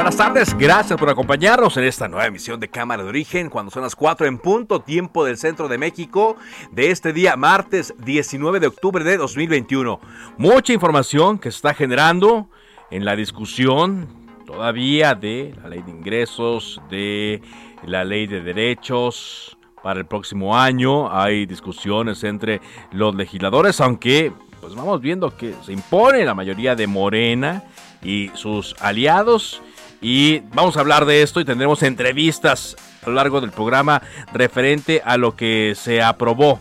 [0.00, 3.82] Buenas tardes, gracias por acompañarnos en esta nueva emisión de Cámara de Origen, cuando son
[3.82, 6.38] las 4 en punto, tiempo del centro de México,
[6.72, 10.00] de este día, martes 19 de octubre de 2021.
[10.38, 12.48] Mucha información que se está generando
[12.90, 14.08] en la discusión
[14.46, 17.42] todavía de la ley de ingresos, de
[17.84, 21.14] la ley de derechos para el próximo año.
[21.14, 24.32] Hay discusiones entre los legisladores, aunque
[24.62, 27.64] pues vamos viendo que se impone la mayoría de Morena
[28.02, 29.60] y sus aliados
[30.00, 35.02] y vamos a hablar de esto y tendremos entrevistas a lo largo del programa referente
[35.04, 36.60] a lo que se aprobó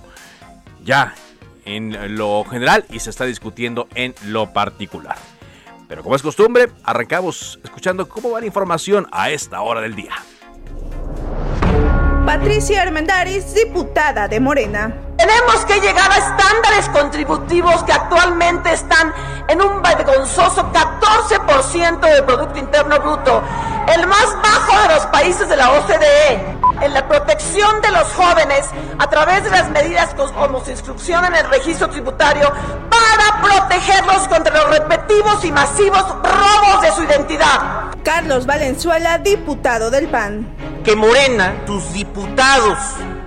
[0.83, 1.13] ya
[1.65, 5.17] en lo general y se está discutiendo en lo particular.
[5.87, 10.13] Pero como es costumbre, arrancamos escuchando cómo va la información a esta hora del día.
[12.25, 15.08] Patricia Armendaris, diputada de Morena.
[15.19, 19.13] Tenemos que llegar a estándares contributivos que actualmente están
[19.49, 23.43] en un vergonzoso 14% del Producto Interno Bruto,
[23.93, 28.65] el más bajo de los países de la OCDE, en la protección de los jóvenes
[28.97, 32.49] a través de las medidas como su inscripción en el registro tributario
[32.89, 37.91] para protegerlos contra los repetitivos y masivos robos de su identidad.
[38.05, 40.47] Carlos Valenzuela, diputado del PAN.
[40.85, 42.77] Que Morena, tus diputados,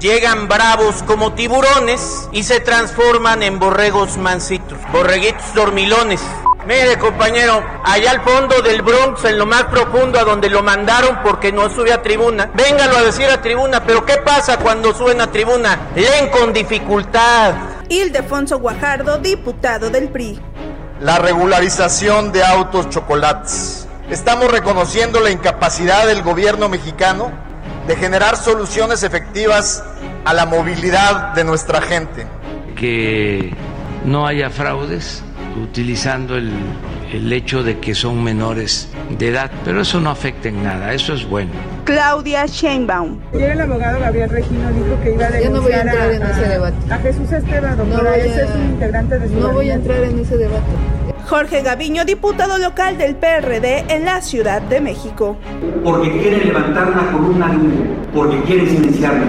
[0.02, 6.20] llegan bravos como tiburones y se transforman en borregos mansitos, borreguitos dormilones.
[6.66, 11.20] Mire, compañero, allá al fondo del Bronx, en lo más profundo, a donde lo mandaron
[11.22, 15.20] porque no sube a tribuna, véngalo a decir a tribuna, pero ¿qué pasa cuando suben
[15.20, 15.78] a tribuna?
[15.94, 17.54] Leen con dificultad.
[17.88, 20.40] Ildefonso Guajardo, diputado del PRI.
[21.00, 23.86] La regularización de autos chocolates.
[24.10, 27.30] Estamos reconociendo la incapacidad del gobierno mexicano
[27.86, 29.82] de generar soluciones efectivas
[30.24, 32.26] a la movilidad de nuestra gente.
[32.76, 33.52] Que
[34.04, 35.22] no haya fraudes
[35.62, 36.50] utilizando el,
[37.12, 38.88] el, hecho de que son menores
[39.18, 41.50] de edad, pero eso no afecta en nada, eso es bueno.
[41.84, 43.20] Claudia Sheinbaum.
[43.34, 46.08] Ayer el abogado Gabriel Regino dijo que iba a denunciar Yo no voy a entrar
[46.08, 46.76] a, en ese debate.
[46.92, 50.02] a Jesús Esteban, doctora, no ese es un integrante de su No voy a entrar
[50.02, 50.62] en ese debate.
[51.26, 55.36] Jorge Gaviño, diputado local del PRD en la Ciudad de México.
[55.84, 59.26] Porque quieren levantar una columna libre, porque quieren silenciarla,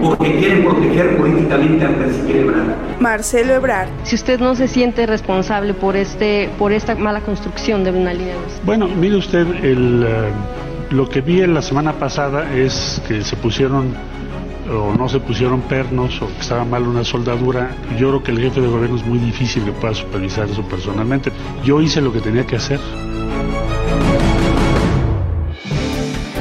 [0.00, 3.00] porque quieren proteger políticamente al canciller Ebrard.
[3.00, 3.88] Marcelo Ebrard.
[4.04, 8.34] Si usted no se siente responsable por este, por esta mala construcción de una línea
[8.34, 13.22] de Bueno, mire usted, el, uh, lo que vi en la semana pasada es que
[13.22, 13.94] se pusieron
[14.70, 17.70] o no se pusieron pernos o que estaba mal una soldadura.
[17.98, 21.32] Yo creo que el jefe de gobierno es muy difícil que pueda supervisar eso personalmente.
[21.64, 22.78] Yo hice lo que tenía que hacer.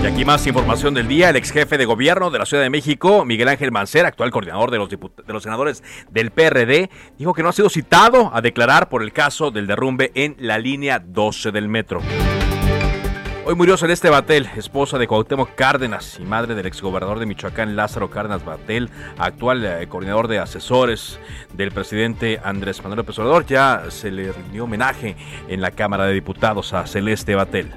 [0.10, 1.30] Aquí más información del día.
[1.30, 4.72] El ex jefe de gobierno de la Ciudad de México, Miguel Ángel Mancera, actual coordinador
[4.72, 4.98] de los, de
[5.28, 6.90] los senadores del PRD,
[7.20, 10.58] dijo que no ha sido citado a declarar por el caso del derrumbe en la
[10.58, 12.02] línea 12 del metro.
[13.46, 18.10] Hoy murió Celeste Batel, esposa de Cuauhtémoc Cárdenas y madre del exgobernador de Michoacán Lázaro
[18.10, 18.90] Cárdenas Batel,
[19.20, 21.20] actual eh, coordinador de asesores
[21.54, 23.16] del presidente Andrés Manuel López.
[23.48, 25.16] Ya se le rindió homenaje
[25.48, 27.74] en la Cámara de Diputados a Celeste Batel.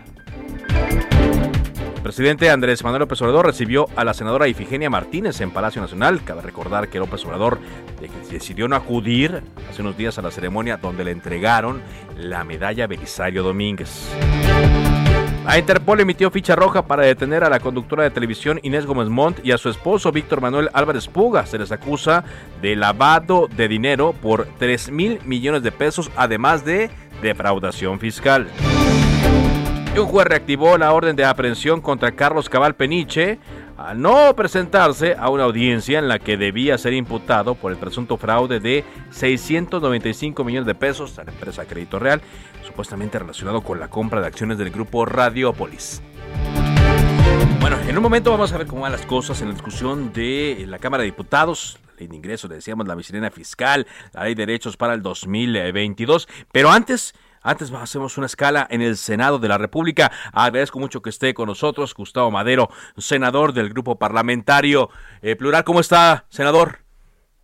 [2.12, 6.22] Presidente Andrés Manuel López Obrador recibió a la senadora Ifigenia Martínez en Palacio Nacional.
[6.22, 7.58] Cabe recordar que López Obrador
[8.30, 11.80] decidió no acudir hace unos días a la ceremonia donde le entregaron
[12.18, 14.10] la medalla Belisario Domínguez.
[15.46, 19.42] La Interpol emitió ficha roja para detener a la conductora de televisión Inés Gómez Montt
[19.42, 21.46] y a su esposo Víctor Manuel Álvarez Puga.
[21.46, 22.24] Se les acusa
[22.60, 26.90] de lavado de dinero por 3 mil millones de pesos, además de
[27.22, 28.48] defraudación fiscal.
[29.94, 33.38] Un juez reactivó la orden de aprehensión contra Carlos Cabal Peniche
[33.76, 38.16] al no presentarse a una audiencia en la que debía ser imputado por el presunto
[38.16, 42.22] fraude de 695 millones de pesos a la empresa Crédito Real,
[42.64, 46.02] supuestamente relacionado con la compra de acciones del grupo Radiopolis.
[47.60, 50.64] Bueno, en un momento vamos a ver cómo van las cosas en la discusión de
[50.68, 54.46] la Cámara de Diputados, la ley de ingresos, decíamos la miscelánea fiscal, la ley de
[54.46, 56.28] derechos para el 2022.
[56.50, 60.12] Pero antes, antes hacemos una escala en el Senado de la República.
[60.32, 64.90] Agradezco mucho que esté con nosotros Gustavo Madero, senador del Grupo Parlamentario
[65.22, 65.64] eh, Plural.
[65.64, 66.82] ¿Cómo está, senador?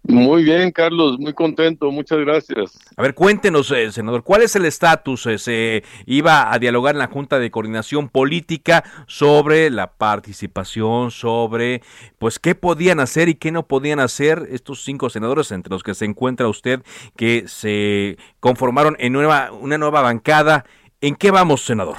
[0.08, 2.78] Muy bien, Carlos, muy contento, muchas gracias.
[2.96, 5.26] A ver, cuéntenos, eh, senador, ¿cuál es el estatus?
[5.26, 11.82] Eh, se iba a dialogar en la Junta de Coordinación Política sobre la participación, sobre,
[12.18, 15.94] pues, qué podían hacer y qué no podían hacer estos cinco senadores, entre los que
[15.94, 16.80] se encuentra usted,
[17.14, 20.64] que se conformaron en nueva, una nueva bancada.
[21.02, 21.96] ¿En qué vamos, senador?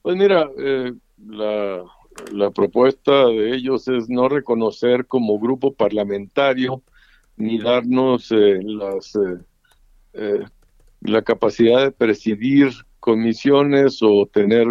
[0.00, 0.94] Pues mira, eh,
[1.28, 1.82] la,
[2.32, 6.82] la propuesta de ellos es no reconocer como grupo parlamentario
[7.36, 9.38] ni darnos eh, las, eh,
[10.14, 10.44] eh,
[11.00, 14.66] la capacidad de presidir comisiones o tener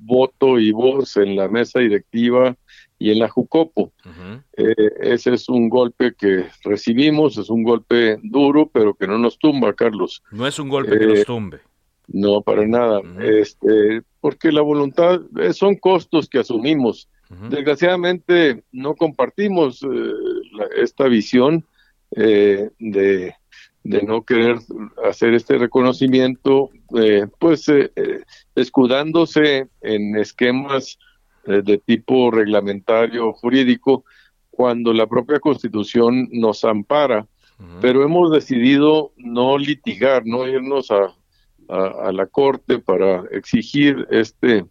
[0.00, 2.56] voto y voz en la mesa directiva
[2.98, 3.92] y en la Jucopo.
[5.00, 9.72] ese es un golpe que recibimos, es un golpe duro, pero que no nos tumba,
[9.72, 10.22] Carlos.
[10.30, 11.60] No es un golpe que nos tumbe.
[12.06, 13.00] No, para nada.
[13.20, 15.20] este, porque la voluntad
[15.52, 17.08] son costos que asumimos.
[17.50, 19.80] Desgraciadamente no compartimos
[20.76, 21.64] esta visión
[22.12, 23.34] eh, de,
[23.82, 24.58] no querer
[25.04, 27.90] hacer este reconocimiento, eh, pues eh,
[28.54, 30.98] escudándose en esquemas
[31.46, 34.04] de tipo reglamentario jurídico,
[34.50, 37.26] cuando la propia Constitución nos ampara,
[37.82, 41.14] pero hemos decidido no litigar, no irnos a,
[41.68, 44.64] a, la Corte para exigir este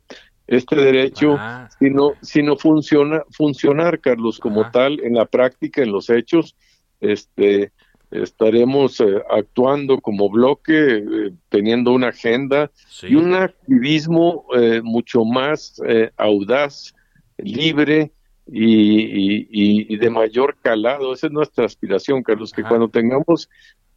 [0.47, 1.69] este derecho, ah.
[1.79, 6.55] sino, sino funciona, funcionar, Carlos, como tal, en la práctica, en los hechos,
[7.03, 7.71] este,
[8.11, 12.71] estaremos eh, actuando como bloque, eh, teniendo una agenda
[13.01, 15.81] y un activismo eh, mucho más
[16.17, 16.93] audaz,
[17.37, 18.11] libre
[18.45, 21.13] y, de mayor calado.
[21.13, 23.49] Esa es nuestra aspiración, Carlos, que cuando tengamos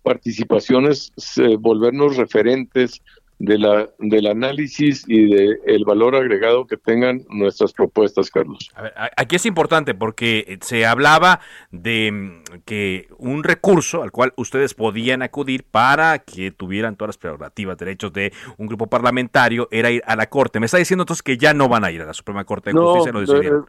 [0.03, 1.13] participaciones,
[1.59, 3.03] volvernos referentes
[3.39, 8.71] de la, del análisis y del el valor agregado que tengan nuestras propuestas, Carlos.
[9.17, 11.41] aquí es importante porque se hablaba
[11.71, 17.19] de mm, que un recurso al cual ustedes podían acudir para que tuvieran todas las
[17.19, 20.59] prerrogativas, derechos de un grupo parlamentario, era ir a la Corte.
[20.59, 22.79] Me está diciendo entonces que ya no van a ir a la Suprema Corte de
[22.79, 23.67] Justicia, lo decidieron.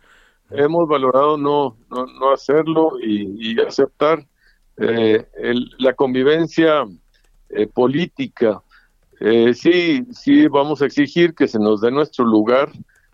[0.50, 4.26] Eh, hemos valorado no, no, hacerlo y, aceptar
[4.78, 5.26] eh,
[5.78, 6.86] la convivencia
[7.50, 8.62] eh, política
[9.20, 12.72] eh, sí, sí, vamos a exigir que se nos dé nuestro lugar.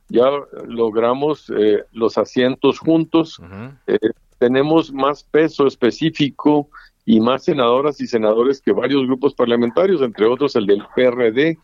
[0.10, 0.30] Ya
[0.68, 3.42] logramos eh, los asientos juntos.
[3.88, 3.98] Eh,
[4.38, 6.70] tenemos más peso específico
[7.06, 11.58] y más senadoras y senadores que varios grupos parlamentarios, entre otros el del PRD,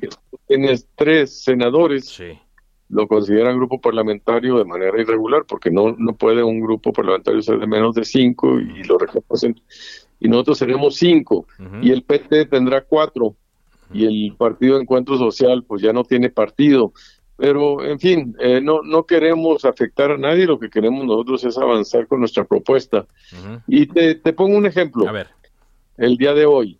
[0.00, 0.08] que
[0.46, 2.22] tiene tres senadores.
[2.88, 7.58] Lo consideran grupo parlamentario de manera irregular porque no, no puede un grupo parlamentario ser
[7.58, 9.60] de menos de cinco y lo reconocen.
[10.20, 11.46] Y nosotros seremos cinco
[11.82, 13.34] y el PT tendrá cuatro
[13.92, 16.92] y el Partido Encuentro Social pues ya no tiene partido.
[17.36, 21.58] Pero, en fin, eh, no, no queremos afectar a nadie, lo que queremos nosotros es
[21.58, 23.06] avanzar con nuestra propuesta.
[23.66, 25.06] Y te, te, pongo un ejemplo.
[25.06, 25.28] A ver.
[25.98, 26.78] El día de hoy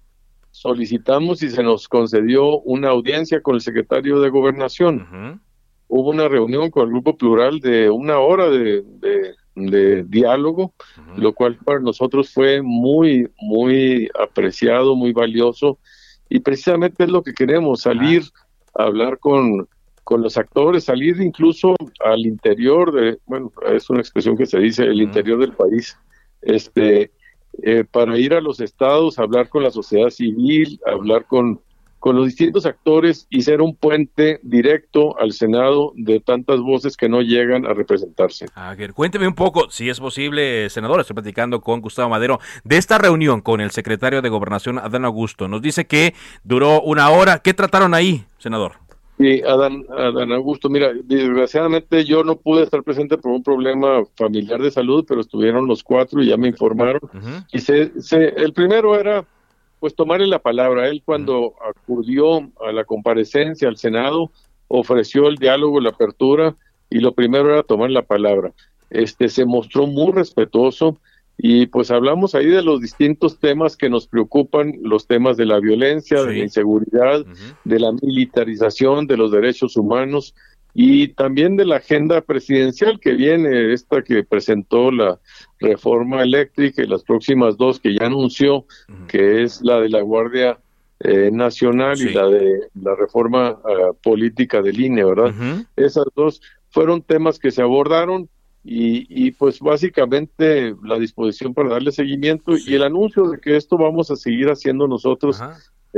[0.51, 5.41] solicitamos y se nos concedió una audiencia con el secretario de Gobernación.
[5.89, 8.83] Hubo una reunión con el Grupo Plural de una hora de,
[9.55, 10.73] de, diálogo,
[11.17, 15.79] lo cual para nosotros fue muy, muy apreciado, muy valioso
[16.29, 18.25] y precisamente es lo que queremos, salir
[18.75, 19.69] a hablar con,
[20.05, 24.85] con los actores, salir incluso al interior de, bueno, es una expresión que se dice,
[24.85, 25.99] el interior del país,
[26.43, 27.11] este,
[27.63, 31.61] eh, para ir a los estados, hablar con la sociedad civil, hablar con
[32.07, 37.09] con los distintos actores y ser un puente directo al Senado de tantas voces que
[37.09, 38.47] no llegan a representarse.
[38.55, 42.77] A ver, cuénteme un poco, si es posible, senador, estoy platicando con Gustavo Madero, de
[42.77, 45.49] esta reunión con el secretario de Gobernación, Adán Augusto.
[45.49, 47.41] Nos dice que duró una hora.
[47.41, 48.75] ¿Qué trataron ahí, senador?
[49.19, 54.63] Sí, Adán, Adán Augusto, mira, desgraciadamente yo no pude estar presente por un problema familiar
[54.63, 57.01] de salud, pero estuvieron los cuatro y ya me informaron.
[57.51, 59.25] Y se, se, el primero era
[59.81, 60.89] pues tomarle la palabra.
[60.89, 64.31] Él cuando acudió a la comparecencia al Senado
[64.69, 66.57] ofreció el diálogo, la apertura
[66.91, 68.53] y lo primero era tomar la palabra.
[68.91, 70.99] Este se mostró muy respetuoso
[71.39, 75.61] y pues hablamos ahí de los distintos temas que nos preocupan, los temas de la
[75.61, 77.27] violencia, de la inseguridad,
[77.65, 80.35] de la militarización de los derechos humanos
[80.79, 85.19] y también de la agenda presidencial que viene, esta que presentó la
[85.59, 88.67] reforma eléctrica y las próximas dos que ya anunció,
[89.09, 90.59] que es la de la Guardia
[91.01, 95.35] eh, Nacional y la de la reforma ah, política del INE, ¿verdad?
[95.77, 98.29] Esas dos fueron temas que se abordaron
[98.63, 103.79] y, y pues básicamente la disposición para darle seguimiento y el anuncio de que esto
[103.79, 105.41] vamos a seguir haciendo nosotros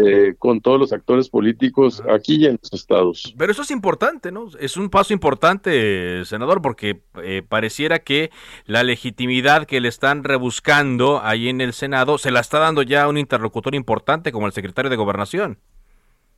[0.01, 3.35] eh, con todos los actores políticos aquí y en los estados.
[3.37, 4.49] Pero eso es importante, ¿no?
[4.61, 8.31] Es un paso importante, senador, porque eh, pareciera que
[8.67, 13.09] la legitimidad que le están rebuscando ahí en el Senado se la está dando ya
[13.09, 15.59] un interlocutor importante como el secretario de Gobernación.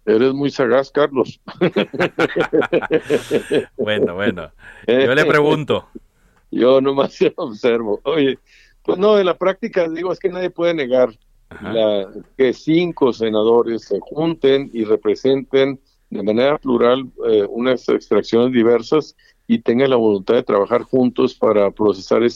[0.07, 1.41] Eres muy sagaz, Carlos.
[3.77, 4.51] bueno, bueno.
[4.87, 5.87] Yo le pregunto.
[6.51, 8.01] Yo nomás observo.
[8.05, 8.39] Oye,
[8.83, 11.11] pues no, en la práctica digo, es que nadie puede negar
[11.63, 15.81] la, que cinco senadores se junten y representen
[16.11, 19.17] de manera plural eh, unas extracciones diversas
[19.47, 22.29] y tengan la voluntad de trabajar juntos para procesar eh,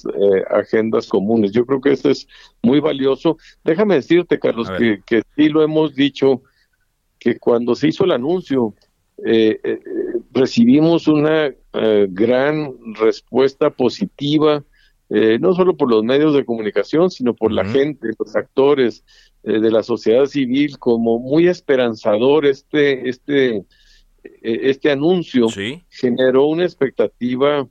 [0.50, 1.52] agendas comunes.
[1.52, 2.26] Yo creo que esto es
[2.62, 3.36] muy valioso.
[3.62, 6.42] Déjame decirte, Carlos, que, que sí lo hemos dicho,
[7.20, 8.74] que cuando se hizo el anuncio,
[9.24, 9.80] eh,
[10.32, 11.52] recibimos una
[12.08, 14.64] gran respuesta positiva
[15.10, 19.04] eh, no solo por los medios de comunicación, sino por la gente, los actores
[19.42, 23.64] eh, de la sociedad civil, como muy esperanzador este, este, eh,
[24.42, 25.48] este anuncio
[25.90, 27.68] generó una expectativa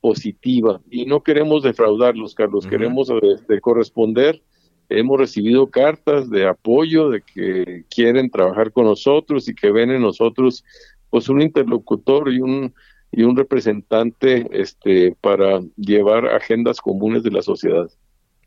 [0.00, 0.80] positiva.
[0.90, 4.42] Y no queremos defraudarlos, Carlos, queremos este, corresponder.
[4.88, 10.02] Hemos recibido cartas de apoyo de que quieren trabajar con nosotros y que ven en
[10.02, 10.64] nosotros
[11.08, 12.74] pues un interlocutor y un
[13.12, 17.88] y un representante este, para llevar agendas comunes de la sociedad.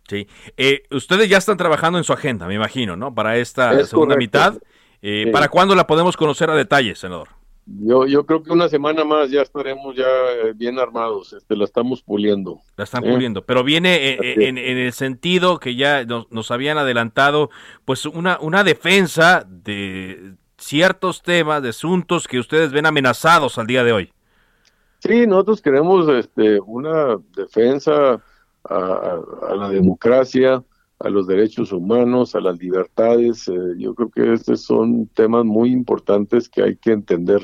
[0.08, 3.14] Sí, eh, ustedes ya están trabajando en su agenda, me imagino, ¿no?
[3.14, 4.58] Para esta segunda mitad.
[5.02, 7.30] Eh, ¿Para cuándo la podemos conocer a detalle, senador?
[7.68, 11.64] Yo, yo creo que una semana más ya estaremos ya eh, bien armados, este, la
[11.64, 12.60] estamos puliendo.
[12.78, 17.50] La están puliendo, pero viene en, el sentido que ya nos, nos, habían adelantado,
[17.86, 23.84] pues una, una defensa de ciertos temas, de asuntos que ustedes ven amenazados al día
[23.84, 24.12] de hoy.
[25.06, 28.24] Sí, nosotros queremos este, una defensa
[28.64, 29.20] a,
[29.56, 30.64] la democracia,
[30.98, 33.48] a los derechos humanos, a las libertades.
[33.48, 37.42] Eh, yo creo que estos son temas muy importantes que hay que entender,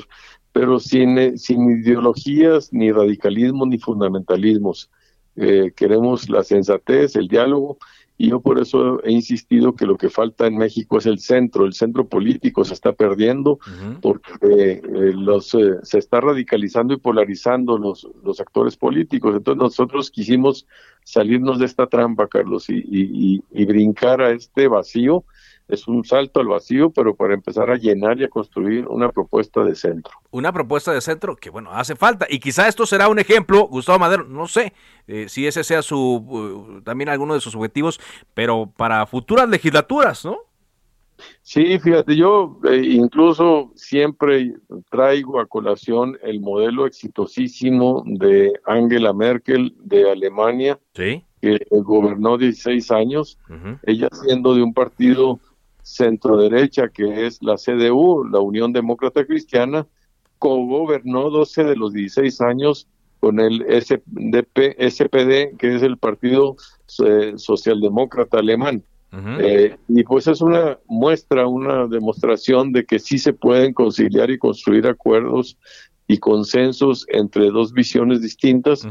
[0.52, 4.90] pero sin, eh, sin ideologías, ni radicalismo, ni fundamentalismos.
[5.36, 7.78] Eh, queremos la sensatez, el diálogo
[8.18, 11.64] y yo por eso he insistido que lo que falta en México es el centro,
[11.64, 13.58] el centro político se está perdiendo
[14.00, 19.34] porque eh, los, eh, se está radicalizando y polarizando los, los actores políticos.
[19.36, 20.66] Entonces nosotros quisimos
[21.04, 25.24] salirnos de esta trampa, Carlos, y, y, y brincar a este vacío
[25.72, 29.64] es un salto al vacío, pero para empezar a llenar y a construir una propuesta
[29.64, 30.12] de centro.
[30.30, 32.26] Una propuesta de centro que, bueno, hace falta.
[32.28, 34.74] Y quizá esto será un ejemplo, Gustavo Madero, no sé
[35.06, 38.00] eh, si ese sea su uh, también alguno de sus objetivos,
[38.34, 40.38] pero para futuras legislaturas, ¿no?
[41.42, 44.54] Sí, fíjate, yo eh, incluso siempre
[44.90, 51.20] traigo a colación el modelo exitosísimo de Angela Merkel de Alemania, que
[51.70, 53.38] gobernó 16 años,
[53.84, 55.40] ella siendo de un partido
[55.82, 59.86] centro derecha, que es la CDU, la Unión Demócrata Cristiana,
[60.38, 62.88] co-gobernó 12 de los 16 años
[63.20, 66.56] con el SDP, SPD, que es el Partido
[67.04, 68.82] eh, Socialdemócrata Alemán.
[69.40, 74.38] Eh, y pues es una muestra, una demostración de que sí se pueden conciliar y
[74.38, 75.58] construir acuerdos
[76.08, 78.88] y consensos entre dos visiones distintas.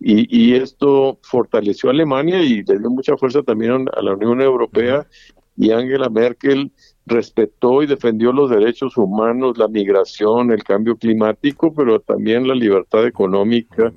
[0.00, 4.40] y, y, esto fortaleció a Alemania y le dio mucha fuerza también a la Unión
[4.40, 5.06] Europea
[5.56, 6.72] y Angela Merkel
[7.06, 13.06] respetó y defendió los derechos humanos, la migración, el cambio climático, pero también la libertad
[13.06, 13.92] económica.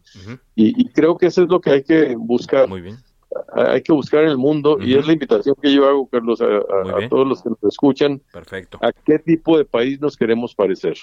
[0.55, 2.67] y, creo que eso es lo que hay que buscar.
[2.67, 2.97] Muy bien.
[3.53, 7.09] Hay que buscar en el mundo y es la invitación que yo hago, Carlos, a,
[7.09, 8.21] todos los que nos escuchan.
[8.31, 8.79] Perfecto.
[8.81, 10.95] ¿A qué tipo de país nos queremos parecer?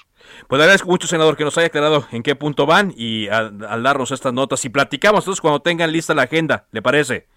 [0.47, 3.83] Pues le agradezco mucho, senador, que nos haya aclarado en qué punto van y al
[3.83, 4.65] darnos estas notas.
[4.65, 7.27] Y platicamos entonces cuando tengan lista la agenda, ¿le parece?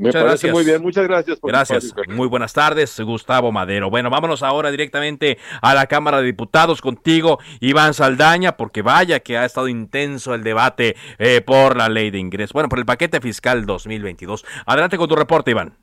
[0.00, 1.38] Me parece muy bien, muchas gracias.
[1.38, 3.90] Por gracias, muy buenas tardes, Gustavo Madero.
[3.90, 9.36] Bueno, vámonos ahora directamente a la Cámara de Diputados contigo, Iván Saldaña, porque vaya que
[9.36, 13.20] ha estado intenso el debate eh, por la ley de ingresos, bueno, por el paquete
[13.20, 14.46] fiscal 2022.
[14.64, 15.74] Adelante con tu reporte, Iván.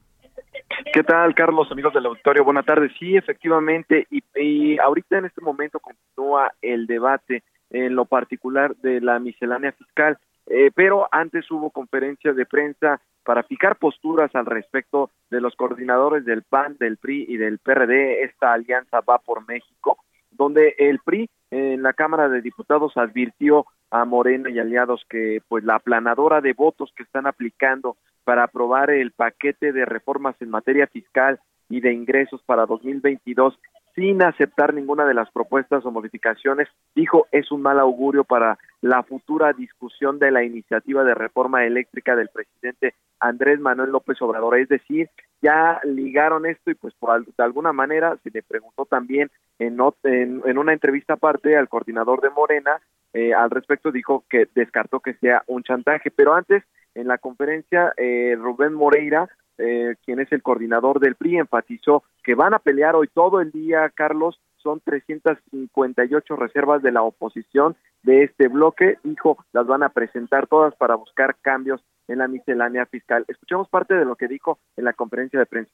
[0.91, 2.43] ¿Qué tal, Carlos, amigos del auditorio?
[2.43, 2.91] Buenas tardes.
[2.97, 8.99] Sí, efectivamente, y, y ahorita en este momento continúa el debate en lo particular de
[8.99, 10.17] la miscelánea fiscal.
[10.49, 16.23] Eh, pero antes hubo conferencia de prensa para fijar posturas al respecto de los coordinadores
[16.23, 19.97] del PAN, del PRI y del PRD, esta alianza va por México,
[20.31, 25.65] donde el PRI en la Cámara de Diputados advirtió a Morena y aliados que pues
[25.65, 30.87] la aplanadora de votos que están aplicando para aprobar el paquete de reformas en materia
[30.87, 31.39] fiscal
[31.69, 33.59] y de ingresos para 2022
[33.97, 39.01] sin aceptar ninguna de las propuestas o modificaciones, dijo es un mal augurio para la
[39.01, 44.59] futura discusión de la iniciativa de reforma eléctrica del presidente Andrés Manuel López Obrador.
[44.59, 45.09] Es decir,
[45.41, 50.57] ya ligaron esto y pues por de alguna manera se le preguntó también en, en,
[50.59, 52.79] una entrevista aparte al coordinador de Morena
[53.13, 56.63] eh, al respecto dijo que descartó que sea un chantaje, pero antes
[56.93, 62.35] en la conferencia eh, Rubén Moreira eh, quien es el coordinador del PRI, enfatizó que
[62.35, 68.23] van a pelear hoy todo el día, Carlos, son 358 reservas de la oposición de
[68.23, 73.25] este bloque, dijo, las van a presentar todas para buscar cambios en la miscelánea fiscal.
[73.27, 75.71] Escuchemos parte de lo que dijo en la conferencia de prensa.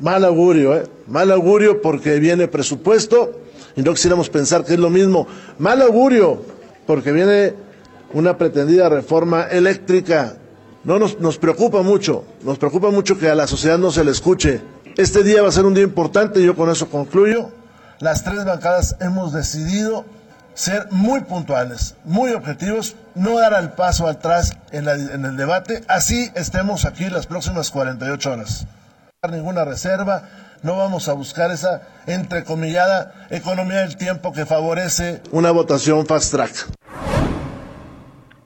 [0.00, 0.84] Mal augurio, ¿eh?
[1.06, 3.32] Mal augurio porque viene presupuesto
[3.76, 5.26] y no quisiéramos pensar que es lo mismo.
[5.58, 6.40] Mal augurio
[6.86, 7.52] porque viene
[8.12, 10.36] una pretendida reforma eléctrica
[10.84, 14.60] no nos, preocupa mucho, nos preocupa mucho que a la sociedad no se le escuche.
[14.96, 17.50] Este día va a ser un día importante y yo con eso concluyo.
[18.00, 20.04] Las tres bancadas hemos decidido
[20.54, 26.84] ser muy puntuales, muy objetivos, no dar el paso atrás en, el debate, así estemos
[26.84, 28.66] aquí las próximas 48 horas.
[29.30, 30.24] Ninguna reserva,
[30.62, 36.66] no vamos a buscar esa entrecomillada economía del tiempo que favorece una votación fast track.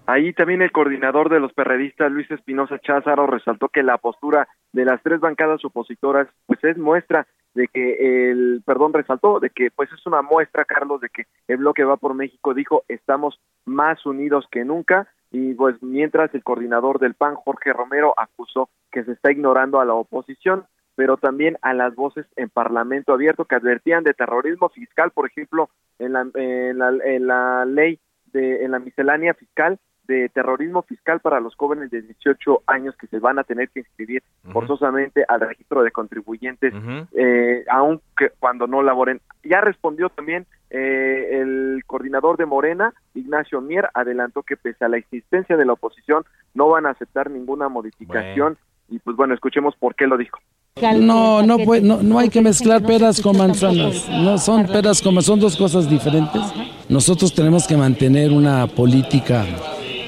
[0.08, 4.84] Ahí también el coordinador de los perredistas, Luis Espinosa Cházaro, resaltó que la postura de
[4.84, 9.90] las tres bancadas opositoras, pues es muestra de que el, perdón, resaltó de que pues
[9.90, 12.54] es una muestra, Carlos, de que el bloque va por México.
[12.54, 18.14] Dijo estamos más unidos que nunca y pues mientras el coordinador del PAN, Jorge Romero,
[18.16, 23.12] acusó que se está ignorando a la oposición, pero también a las voces en Parlamento
[23.12, 27.98] Abierto que advertían de terrorismo fiscal, por ejemplo, en la, en la, en la ley
[28.26, 33.06] de, en la miscelánea fiscal de terrorismo fiscal para los jóvenes de 18 años que
[33.06, 34.22] se van a tener que inscribir
[34.52, 36.72] forzosamente al registro de contribuyentes,
[37.12, 39.20] eh, aunque cuando no laboren.
[39.42, 44.96] Ya respondió también eh, el coordinador de Morena, Ignacio Mier, adelantó que pese a la
[44.96, 48.56] existencia de la oposición, no van a aceptar ninguna modificación.
[48.88, 50.38] Y pues bueno, escuchemos por qué lo dijo.
[50.76, 54.06] No, no, no, no hay que mezclar peras con manzanas.
[54.10, 56.42] No son peras como son dos cosas diferentes.
[56.88, 59.46] Nosotros tenemos que mantener una política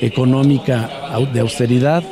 [0.00, 0.90] económica
[1.32, 2.02] de austeridad,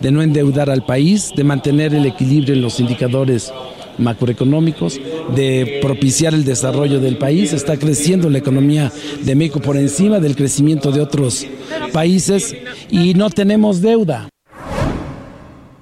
[0.00, 3.52] de no endeudar al país, de mantener el equilibrio en los indicadores
[3.98, 5.00] macroeconómicos,
[5.34, 7.52] de propiciar el desarrollo del país.
[7.52, 8.90] Está creciendo la economía
[9.22, 11.46] de México por encima del crecimiento de otros
[11.92, 12.56] países
[12.90, 14.28] y no tenemos deuda.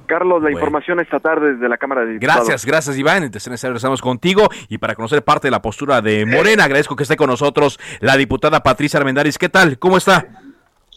[0.06, 2.48] Carlos, la información esta tarde desde la Cámara de Diputados.
[2.48, 3.22] Gracias, gracias Iván.
[3.22, 7.14] Entonces regresamos contigo y para conocer parte de la postura de Morena, agradezco que esté
[7.16, 9.38] con nosotros la diputada Patricia Armendáriz.
[9.38, 9.78] ¿Qué tal?
[9.78, 10.39] ¿Cómo está?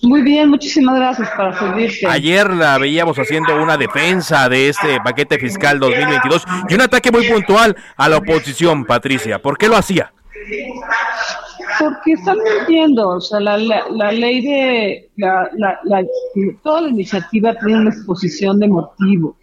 [0.03, 2.05] Muy bien, muchísimas gracias para servirte.
[2.07, 7.25] Ayer la veíamos haciendo una defensa de este paquete fiscal 2022 y un ataque muy
[7.25, 9.41] puntual a la oposición, Patricia.
[9.41, 10.11] ¿Por qué lo hacía?
[11.79, 13.57] Porque están mintiendo, o sea, la,
[14.11, 15.49] ley de, la,
[16.61, 19.35] toda la iniciativa tiene una exposición de motivos.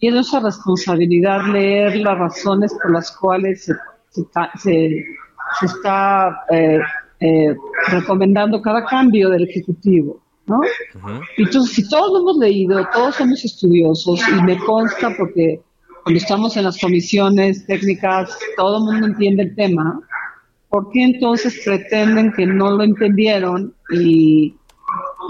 [0.00, 3.74] Y es nuestra responsabilidad leer las razones por las cuales se,
[4.56, 5.04] se,
[5.62, 6.80] está eh,
[7.22, 7.54] eh,
[7.88, 10.20] recomendando cada cambio del Ejecutivo.
[10.46, 10.60] ¿no?
[11.36, 15.60] Entonces, si todos lo hemos leído, todos somos estudiosos y me consta porque
[16.02, 20.00] cuando estamos en las comisiones técnicas, todo el mundo entiende el tema,
[20.68, 24.56] ¿por qué entonces pretenden que no lo entendieron y,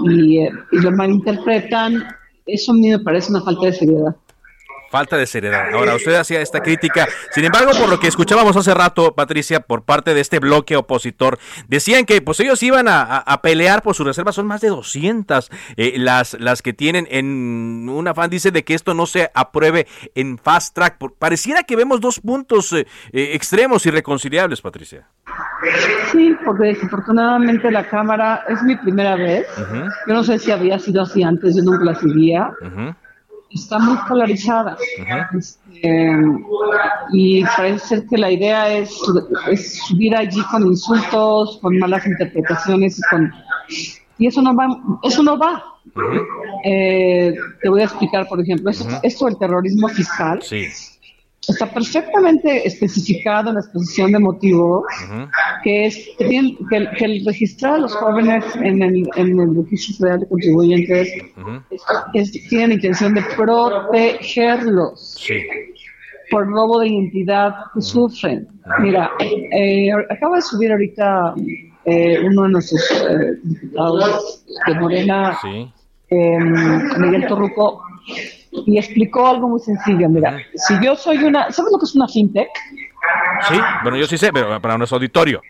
[0.05, 2.03] y, eh, y lo malinterpretan?
[2.47, 4.15] Eso a mí me parece una falta de seriedad.
[4.93, 5.73] Falta de seriedad.
[5.73, 7.07] Ahora, usted hacía esta crítica.
[7.31, 11.39] Sin embargo, por lo que escuchábamos hace rato, Patricia, por parte de este bloque opositor,
[11.67, 14.35] decían que pues ellos iban a, pelear por sus reservas.
[14.35, 18.75] Son más de 200 eh, las, las que tienen en un afán, dice, de que
[18.75, 20.99] esto no se apruebe en fast track.
[21.17, 25.07] Pareciera que vemos dos puntos eh, eh, extremos irreconciliables, Patricia.
[26.11, 29.47] Sí, porque desafortunadamente la Cámara es mi primera vez.
[30.07, 32.51] Yo no sé si había sido así antes, yo nunca la seguía
[33.53, 34.77] está muy polarizada.
[35.37, 36.11] Este,
[37.11, 38.91] y parece ser que la idea es,
[39.87, 43.33] subir allí con insultos, con malas interpretaciones y con
[44.19, 44.67] y eso no va,
[45.03, 45.63] eso no va.
[46.63, 50.41] Eh, te voy a explicar, por ejemplo, esto, del terrorismo fiscal.
[50.41, 50.67] Sí
[51.47, 54.85] está perfectamente especificado en la exposición de motivo
[55.63, 60.27] que es que, el, registrar a los jóvenes en el, en el registro federal de
[60.27, 61.13] contribuyentes
[62.13, 65.17] es, tiene la intención de protegerlos
[66.31, 68.47] por robo de identidad que sufren.
[68.79, 71.35] Mira, eh, acabo de subir ahorita
[71.85, 75.37] eh, uno de nuestros eh, diputados de Morena,
[76.09, 77.83] Miguel Torruco,
[78.65, 80.09] y explicó algo muy sencillo.
[80.09, 82.49] Mira, si yo soy una, ¿sabes lo que es una fintech?
[83.49, 85.41] Sí, bueno, yo sí sé, pero para nuestro auditorio.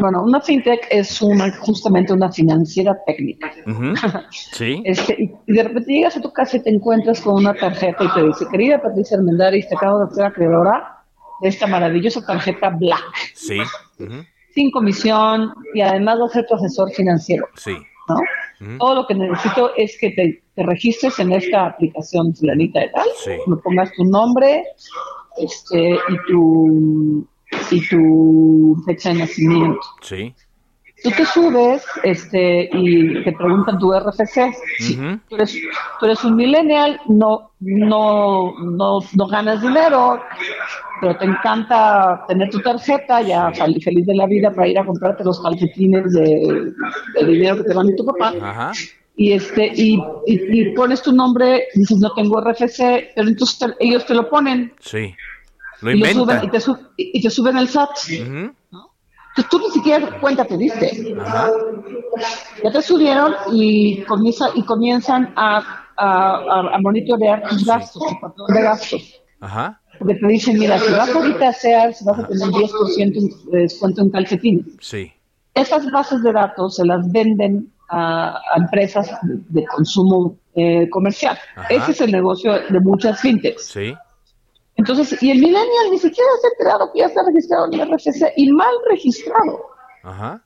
[0.00, 3.50] Bueno, una fintech es una justamente una financiera técnica.
[4.30, 4.82] Sí.
[4.84, 8.08] Este, y de repente llegas a tu casa y te encuentras con una tarjeta y
[8.14, 10.98] te dice, querida Patricia Armendáriz, te acabo de ser acreedora
[11.42, 13.02] de esta maravillosa tarjeta Black,
[13.34, 13.58] Sí.
[14.54, 17.46] sin comisión y además va a ser tu asesor financiero.
[17.54, 17.76] Sí.
[18.08, 18.16] ¿no?
[18.78, 23.08] Todo lo que necesito es que te, te registres en esta aplicación fulanita de tal,
[23.24, 23.32] Sí.
[23.46, 24.64] me pongas tu nombre
[25.38, 27.26] este, y tu
[27.70, 29.80] y tu fecha de nacimiento.
[30.02, 30.34] Sí.
[31.02, 34.52] Tú te subes este, y te preguntan tu RFC.
[34.78, 35.56] Si tú, eres,
[36.00, 40.18] tú eres un millennial, no, no, no, no ganas dinero,
[41.00, 44.86] pero te encanta tener tu tarjeta, ya salí feliz de la vida para ir a
[44.86, 46.72] comprarte los calcetines de,
[47.20, 48.32] de dinero que te van de tu papá.
[48.40, 48.72] Ajá.
[49.18, 49.94] Y, este, y,
[50.26, 54.28] y, y pones tu nombre, dices no tengo RFC, pero entonces te- ellos te lo
[54.28, 55.14] ponen Sí.
[55.82, 56.44] Lo y, lo suben, inventan.
[56.96, 57.90] y, te y te suben el SAT.
[58.22, 58.54] Ujú.
[59.36, 61.14] Entonces tú ni siquiera cuenta te diste.
[62.62, 65.58] Ya te subieron y, comienza, y comienzan a,
[65.96, 69.20] a, a- a monitorear tus gastos, tu patrón de gastos.
[69.40, 69.80] Ajá.
[69.98, 74.00] Porque te dicen, mira, si vas ahorita a Sears, vas a tener 10% de descuento
[74.02, 74.66] en calcetines.
[74.80, 75.12] Sí.
[75.54, 81.38] Esas bases de datos se las venden a, a empresas de, de consumo eh, comercial.
[81.54, 81.68] Ajá.
[81.70, 83.64] Ese es el negocio de muchas fintechs.
[83.66, 83.94] Sí.
[84.76, 87.92] Entonces, y el millennial ni siquiera se ha enterado que ya está registrado en el
[87.92, 89.66] RFC y mal registrado.
[90.02, 90.42] Ajá.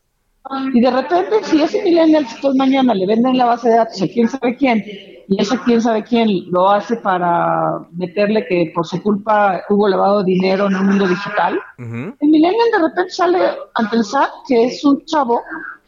[0.72, 4.06] Y de repente, si ese millennial después mañana le venden la base de datos a
[4.06, 4.82] quién sabe quién,
[5.30, 10.24] y ese quién sabe quién lo hace para meterle que por su culpa hubo lavado
[10.24, 13.38] de dinero en el mundo digital, el millennial de repente sale
[13.74, 15.40] ante el SAT que es un chavo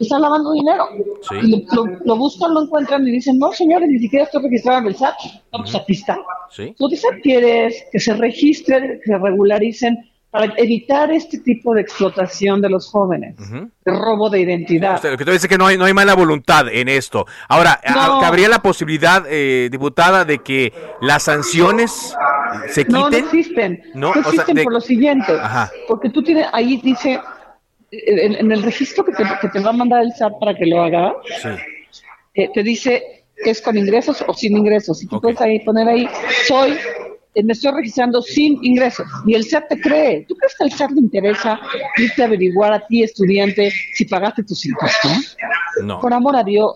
[0.02, 0.84] está lavando dinero.
[1.28, 1.34] Sí.
[1.42, 1.66] Y
[2.04, 5.14] lo, buscan, lo encuentran y dicen, no señores, ni siquiera estoy registrado en el SAT.
[5.52, 6.18] No, pues aquí está.
[6.50, 6.74] Sí.
[6.78, 9.96] Lo que SAT quiere es que se registren, que se regularicen
[10.30, 14.94] para evitar este tipo de explotación de los jóvenes, de robo de identidad.
[14.94, 17.26] Usted, lo que tú dices es que no hay, no hay mala voluntad en esto.
[17.48, 18.18] Ahora, No.
[18.18, 22.16] ¿cabría la posibilidad, eh, diputada, de que las sanciones
[22.70, 23.24] se No, no quiten?
[23.26, 23.82] existen.
[23.94, 25.32] No, No, o sea, existen de- por lo siguiente.
[25.38, 25.70] Ajá.
[25.86, 27.20] Porque tú tienes, ahí dice,
[27.92, 30.66] en, en el registro que te, que te va a mandar el SAT para que
[30.66, 31.48] lo hagas, Sí.
[32.34, 35.02] eh, te dice que es con ingresos o sin ingresos.
[35.02, 36.08] Y tú puedes ahí poner ahí,
[36.46, 36.76] soy,
[37.34, 39.06] me estoy registrando sin ingresos.
[39.26, 40.24] Y el SAT te cree.
[40.28, 41.58] ¿Tú crees que al SAT le interesa
[41.96, 45.36] irte a averiguar a ti, estudiante, si pagaste tus impuestos?
[45.82, 45.98] No.
[46.00, 46.72] Por amor a Dios.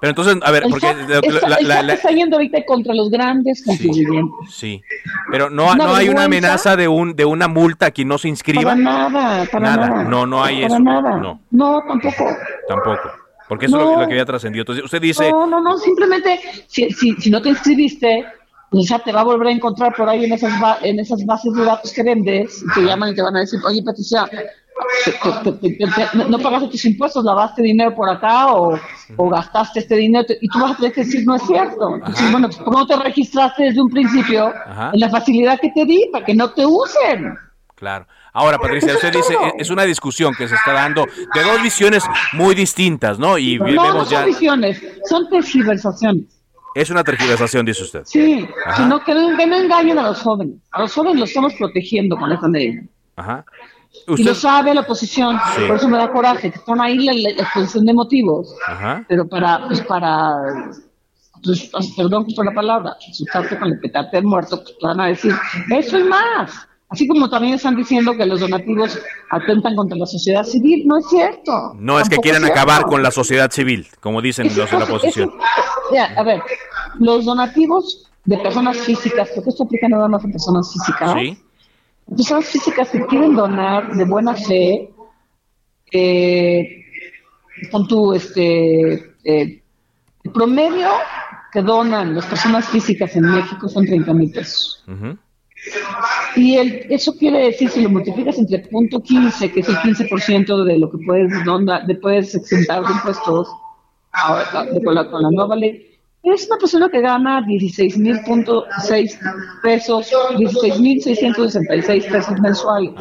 [0.00, 0.86] Pero entonces, a ver, El porque...
[0.88, 4.50] SAT, la- está, la- el la- SAT la- está yendo ahorita contra los grandes contribuyentes.
[4.54, 4.82] sí.
[5.30, 8.28] Pero no, no hay una amenaza de un de una multa a quien no se
[8.28, 8.62] inscriba.
[8.72, 9.88] Para nada, para Nada.
[9.88, 10.04] nada.
[10.04, 10.78] No, no hay para eso.
[10.80, 11.16] nada.
[11.18, 11.40] No.
[11.52, 12.26] No, tampoco.
[12.66, 13.10] Tampoco.
[13.48, 14.62] Porque eso es lo que había trascendido.
[14.62, 15.28] Entonces, usted dice...
[15.30, 18.24] No, no, no, simplemente si, si, si no te inscribiste,
[18.70, 20.52] pues ya te va a volver a encontrar por ahí en esas,
[20.82, 23.58] en esas bases de datos que vendes, y te llaman y te van a decir,
[23.66, 28.52] oye Patricia, te- te- te- te- te- no- pagaste tus impuestos, lavaste dinero por acá
[28.54, 28.78] o,
[29.16, 31.96] o gastaste este dinero, y tú vas a tener que decir, no es cierto.
[31.96, 34.90] Entonces, bueno, pues, ¿por qué no te registraste desde un principio Ajá.
[34.94, 37.34] en la facilidad que te di para que no te usen?
[37.74, 38.06] Claro.
[38.32, 41.04] Ahora, Patricia, usted dice, es- una discusión que se está dando
[41.34, 42.04] de dos visiones
[42.34, 43.36] muy distintas, ¿no?
[43.36, 44.18] Y No, vemos no ya...
[44.20, 46.24] son visiones, son tergiversaciones.
[46.74, 48.02] Es una tergiversación, dice usted.
[48.04, 48.76] Sí, Ajá.
[48.82, 50.56] sino que no, que no engañen a los jóvenes.
[50.72, 52.82] A los jóvenes los estamos protegiendo con esta medida.
[53.16, 53.44] Ajá.
[54.06, 54.24] Y Usted...
[54.24, 55.62] lo sabe la oposición, Sí.
[55.66, 59.04] por eso me da coraje, que están ahí la, la exposición de motivos, Ajá.
[59.08, 60.30] pero para, pues para,
[61.42, 65.34] pues, perdón por la palabra, asustarte con el petate del muerto, pues van a decir,
[65.70, 66.68] eso y más.
[66.90, 68.98] Así como también están diciendo que los donativos
[69.30, 71.72] atentan contra la sociedad civil, no es cierto.
[71.76, 72.60] No es que quieran cierto.
[72.60, 75.32] acabar con la sociedad civil, como dicen los de la oposición.
[75.94, 76.42] ya, a ver,
[76.98, 81.38] los donativos de personas físicas, porque esto aplica nada más a personas físicas, Sí.
[82.16, 84.90] personas físicas que quieren donar de buena fe,
[85.92, 86.84] eh,
[87.70, 88.92] con tu, este,
[89.24, 89.62] eh,
[90.24, 90.88] el promedio
[91.52, 94.84] que donan las personas físicas en México son 30 mil pesos.
[94.88, 95.16] Ujú.
[96.36, 100.64] Y el, eso quiere decir, si lo multiplicas entre punto 15, que es el 15%
[100.64, 103.48] de lo que puedes, donar, de puedes exentar de impuestos
[104.12, 105.86] ahora, de- con, la, con la nueva ley,
[106.22, 109.18] es una persona que gana 16.6
[109.62, 112.92] pesos, 16.666 pesos mensuales.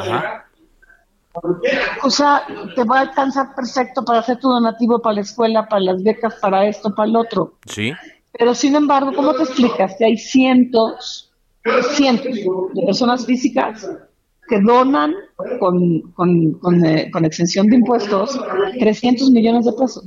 [2.04, 2.44] O sea,
[2.76, 6.36] te va a alcanzar perfecto para hacer tu donativo para la escuela, para las becas,
[6.36, 7.54] para esto, para el otro.
[7.68, 7.94] Sí.
[8.38, 11.29] Pero sin embargo, ¿cómo te explicas que hay cientos,
[11.96, 12.36] cientos
[12.74, 13.90] de personas físicas
[14.48, 15.14] que donan
[15.60, 18.40] con, con, con, eh, con exención de impuestos
[18.80, 20.04] 300 millones de pesos?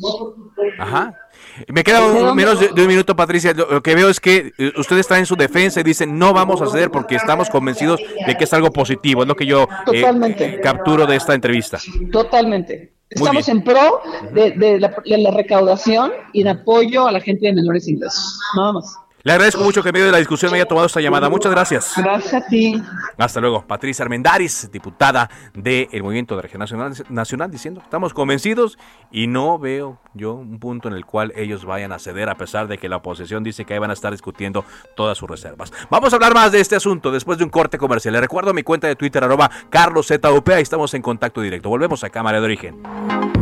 [0.78, 1.14] Ajá.
[1.68, 3.52] Me queda menos de, un minuto, Patricia.
[3.52, 6.60] Lo, que veo es que eh, ustedes están en su defensa y dicen no vamos
[6.60, 9.22] a ceder porque estamos convencidos de que es algo positivo.
[9.22, 11.78] Es lo que yo eh, capturo de esta entrevista.
[12.10, 12.94] Totalmente.
[13.10, 14.00] Estamos en pro
[14.32, 18.40] de, la, de, la, recaudación y en apoyo a la gente de menores ingresos.
[18.56, 18.96] Nada más.
[19.24, 21.28] Le agradezco mucho que en medio de la discusión me haya tomado esta llamada.
[21.28, 21.92] Muchas gracias.
[21.96, 22.82] Gracias a ti.
[23.16, 23.64] Hasta luego.
[23.66, 28.78] Patricia Armendaris, diputada del Movimiento de Regeneración Nacional, diciendo, estamos convencidos
[29.12, 32.66] y no veo yo un punto en el cual ellos vayan a ceder a pesar
[32.66, 34.64] de que la oposición dice que ahí van a estar discutiendo
[34.96, 35.72] todas sus reservas.
[35.88, 38.14] Vamos a hablar más de este asunto después de un corte comercial.
[38.14, 41.68] Le recuerdo mi cuenta de Twitter, arroba carloszup, ahí estamos en contacto directo.
[41.68, 43.41] Volvemos a Cámara de Origen.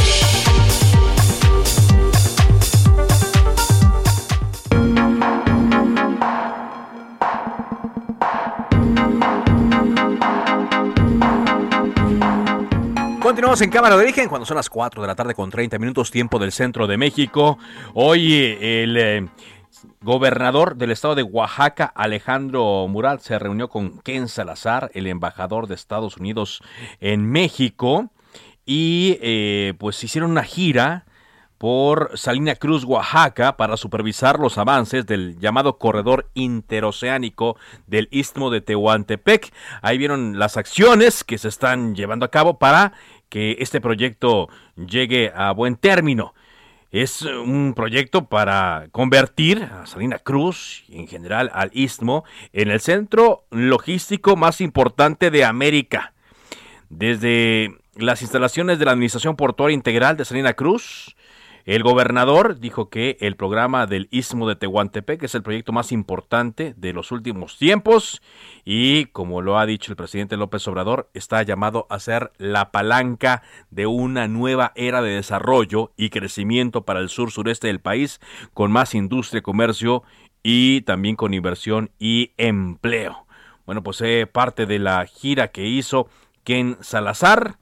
[13.31, 16.11] Continuamos en Cámara de Origen cuando son las 4 de la tarde con 30 minutos
[16.11, 17.57] tiempo del centro de México.
[17.93, 18.97] Hoy el...
[18.97, 19.27] Eh,
[20.01, 25.75] gobernador del estado de Oaxaca, Alejandro Murat, se reunió con Ken Salazar, el embajador de
[25.75, 26.61] Estados Unidos
[26.99, 28.09] en México,
[28.65, 31.05] y eh, pues hicieron una gira
[31.61, 38.61] por Salina Cruz, Oaxaca, para supervisar los avances del llamado corredor interoceánico del Istmo de
[38.61, 39.53] Tehuantepec.
[39.83, 42.93] Ahí vieron las acciones que se están llevando a cabo para
[43.31, 46.35] que este proyecto llegue a buen término.
[46.91, 52.81] Es un proyecto para convertir a Salina Cruz y en general al Istmo en el
[52.81, 56.13] centro logístico más importante de América.
[56.89, 61.15] Desde las instalaciones de la Administración Portuaria Integral de Salina Cruz,
[61.65, 66.73] el gobernador dijo que el programa del Istmo de Tehuantepec es el proyecto más importante
[66.75, 68.21] de los últimos tiempos
[68.65, 73.43] y, como lo ha dicho el presidente López Obrador, está llamado a ser la palanca
[73.69, 78.19] de una nueva era de desarrollo y crecimiento para el sur sureste del país,
[78.53, 80.03] con más industria, comercio
[80.43, 83.27] y también con inversión y empleo.
[83.65, 86.07] Bueno, pues es parte de la gira que hizo
[86.43, 87.60] Ken Salazar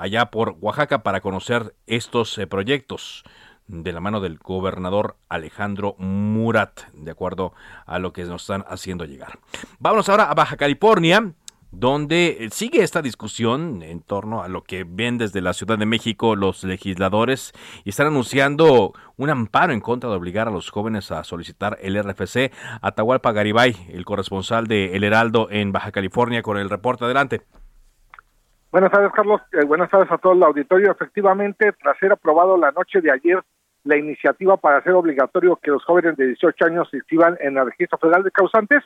[0.00, 3.22] allá por Oaxaca para conocer estos eh, proyectos
[3.68, 7.52] de la mano del gobernador Alejandro Murat, de acuerdo
[7.86, 9.38] a lo que nos están haciendo llegar.
[9.78, 11.34] Vámonos ahora a Baja California,
[11.70, 15.86] donde eh, sigue esta discusión en torno a lo que ven desde la Ciudad de
[15.86, 17.52] México los legisladores
[17.84, 22.02] y están anunciando un amparo en contra de obligar a los jóvenes a solicitar el
[22.02, 22.52] RFC.
[22.80, 27.42] Atahualpa Garibay, el corresponsal de El Heraldo en Baja California, con el reporte adelante.
[28.70, 29.40] Buenas tardes, Carlos.
[29.52, 30.92] Eh, buenas tardes a todo el auditorio.
[30.92, 33.42] Efectivamente, tras ser aprobado la noche de ayer
[33.82, 37.66] la iniciativa para hacer obligatorio que los jóvenes de 18 años se inscriban en el
[37.66, 38.84] registro federal de causantes,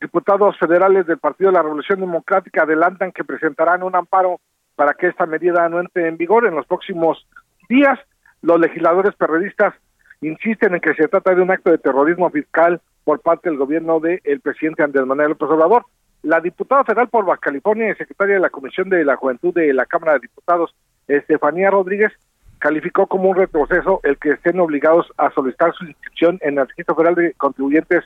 [0.00, 4.40] diputados federales del Partido de la Revolución Democrática adelantan que presentarán un amparo
[4.76, 7.26] para que esta medida no entre en vigor en los próximos
[7.68, 7.98] días.
[8.42, 9.74] Los legisladores periodistas
[10.20, 13.98] insisten en que se trata de un acto de terrorismo fiscal por parte del gobierno
[13.98, 15.86] del presidente Andrés Manuel López Obrador.
[16.24, 19.74] La diputada federal por Baja California y secretaria de la Comisión de la Juventud de
[19.74, 20.74] la Cámara de Diputados,
[21.06, 22.12] Estefanía Rodríguez,
[22.60, 26.94] calificó como un retroceso el que estén obligados a solicitar su inscripción en el registro
[26.94, 28.04] federal de contribuyentes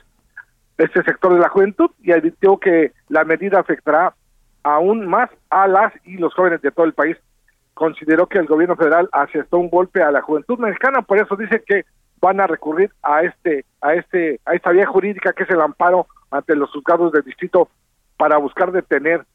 [0.77, 4.13] de este sector de la juventud y advirtió que la medida afectará
[4.63, 7.15] aún más a las y los jóvenes de todo el país.
[7.73, 11.63] Consideró que el gobierno federal aceptó un golpe a la juventud mexicana, por eso dice
[11.65, 11.85] que
[12.19, 16.07] van a recurrir a este a este a esta vía jurídica que es el amparo
[16.31, 17.69] ante los juzgados del distrito
[18.19, 19.25] para buscar detener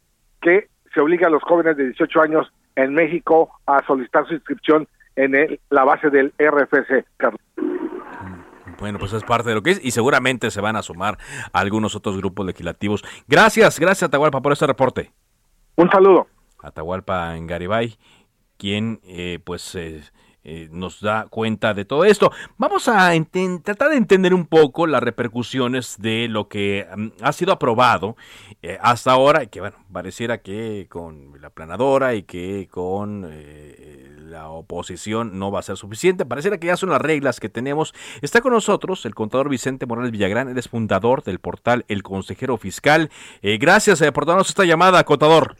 [0.42, 4.86] que se obliga a los jóvenes de 18 años en México a solicitar su inscripción
[5.16, 7.40] en el- la base del RFC, Carlos.
[8.78, 11.16] Bueno, pues es parte de lo que es y seguramente se van a sumar
[11.52, 13.02] algunos otros grupos legislativos.
[13.26, 15.10] Gracias, gracias Atahualpa por este reporte.
[15.76, 16.26] Un saludo.
[16.62, 17.96] Atahualpa en Garibay,
[18.58, 20.02] quien eh, pues eh,
[20.44, 22.30] eh, nos da cuenta de todo esto.
[22.58, 23.12] Vamos a
[23.62, 28.16] tratar de entender un poco las repercusiones de lo que mm, ha sido aprobado
[28.62, 34.14] eh, hasta ahora, y que bueno, pareciera que con la planadora y que con eh,
[34.34, 36.26] la oposición no va a ser suficiente.
[36.26, 37.94] Pareciera que ya son las reglas que tenemos.
[38.20, 42.56] Está con nosotros el contador Vicente Morales Villagrán, él es fundador del portal El Consejero
[42.56, 43.10] Fiscal.
[43.42, 45.56] Eh, gracias eh, por darnos esta llamada, contador.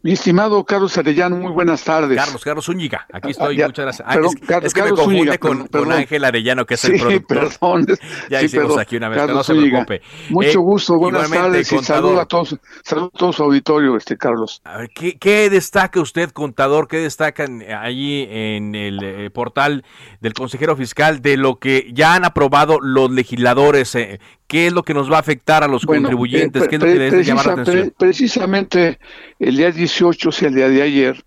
[0.00, 2.16] Mi estimado Carlos Arellano, muy buenas tardes.
[2.16, 4.08] Carlos, Carlos Zúñiga, aquí estoy, Ah, muchas gracias.
[4.08, 5.92] Ah, perdón, es, Carlos- es que me Carlos Zúñiga, con.
[5.92, 7.48] Ángel Arellano, que es Sí, el productor.
[7.58, 7.86] perdón.
[8.30, 8.80] Ya Sí, hicimos perdón.
[8.80, 9.84] aquí una vez, Carlos no se Zúñiga.
[9.84, 10.08] preocupe.
[10.30, 14.16] Mucho Eh, gusto, buenas tardes y saludo a todos, saludo a todo su auditorio, este
[14.16, 14.60] Carlos.
[14.64, 16.86] A ver, ¿qué, qué destaca usted, contador?
[16.86, 19.84] ¿Qué destacan allí en el eh, portal
[20.20, 23.96] del consejero fiscal de lo que ya han aprobado los legisladores?
[23.96, 24.20] eh?
[24.46, 26.62] ¿Qué es lo que nos va a afectar a los Bueno, contribuyentes?
[26.62, 27.76] eh, ¿Qué es lo que les debe llamar la atención?
[27.90, 28.98] pre- precisamente
[29.38, 31.24] el día 18, o sea, el día de ayer,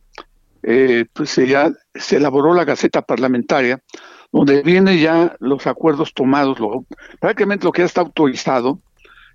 [0.64, 3.82] eh, pues se ya se elaboró la Gaceta Parlamentaria,
[4.32, 6.86] donde vienen ya los acuerdos tomados, lo,
[7.20, 8.80] prácticamente lo que ya está autorizado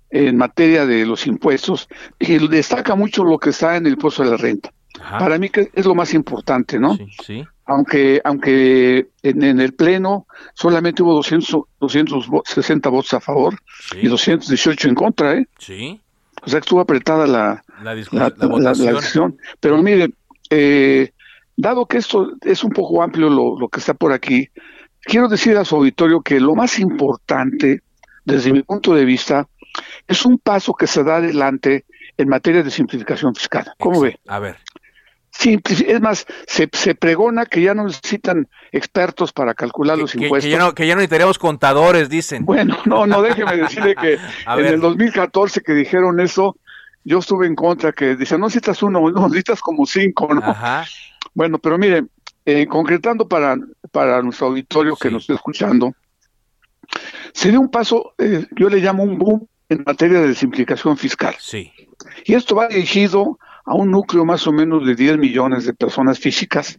[0.09, 4.29] en materia de los impuestos, y destaca mucho lo que está en el impuesto de
[4.29, 4.71] la renta.
[4.99, 5.19] Ajá.
[5.19, 6.97] Para mí que es lo más importante, ¿no?
[7.23, 7.45] Sí.
[7.65, 13.59] Aunque, aunque en, en el Pleno solamente hubo 200, 260 votos a favor
[14.01, 15.45] y 218 en contra, ¿eh?
[15.59, 16.01] Sí.
[16.41, 19.37] O sea, que estuvo apretada la, La, la, decisión.
[19.59, 20.09] Pero mire,
[20.49, 21.11] eh,
[21.55, 24.49] dado que esto es un poco amplio lo, lo que está por aquí,
[25.01, 27.81] quiero decir a su auditorio que lo más importante,
[28.25, 29.47] desde mi punto de vista,
[30.07, 31.85] es un paso que se da adelante
[32.17, 33.65] en materia de simplificación fiscal.
[33.77, 34.19] ¿Cómo ve?
[34.27, 34.57] A ver.
[35.31, 40.17] Simplici- es más, se, se pregona que ya no necesitan expertos para calcular los Que,
[40.19, 40.51] que impuestos.
[40.51, 42.43] ya no, que ya no necesitaríamos contadores, dicen.
[42.43, 44.13] Bueno, no, no, déjeme decirle que
[44.47, 44.73] en ver.
[44.73, 46.57] el 2014 que dijeron eso,
[47.07, 50.41] yo estuve en contra, que dicen, no necesitas uno, no necesitas como cinco, ¿no?
[50.43, 50.85] Ajá.
[51.33, 52.03] Bueno, pero mire,
[52.45, 53.55] eh, concretando para,
[53.93, 55.93] para nuestro auditorio que nos está escuchando,
[57.33, 61.33] se dio un paso, eh, yo le llamo un boom en materia de simplificación fiscal.
[61.39, 61.71] Sí.
[62.25, 66.19] Y esto va dirigido a un núcleo más o menos de 10 millones de personas
[66.19, 66.77] físicas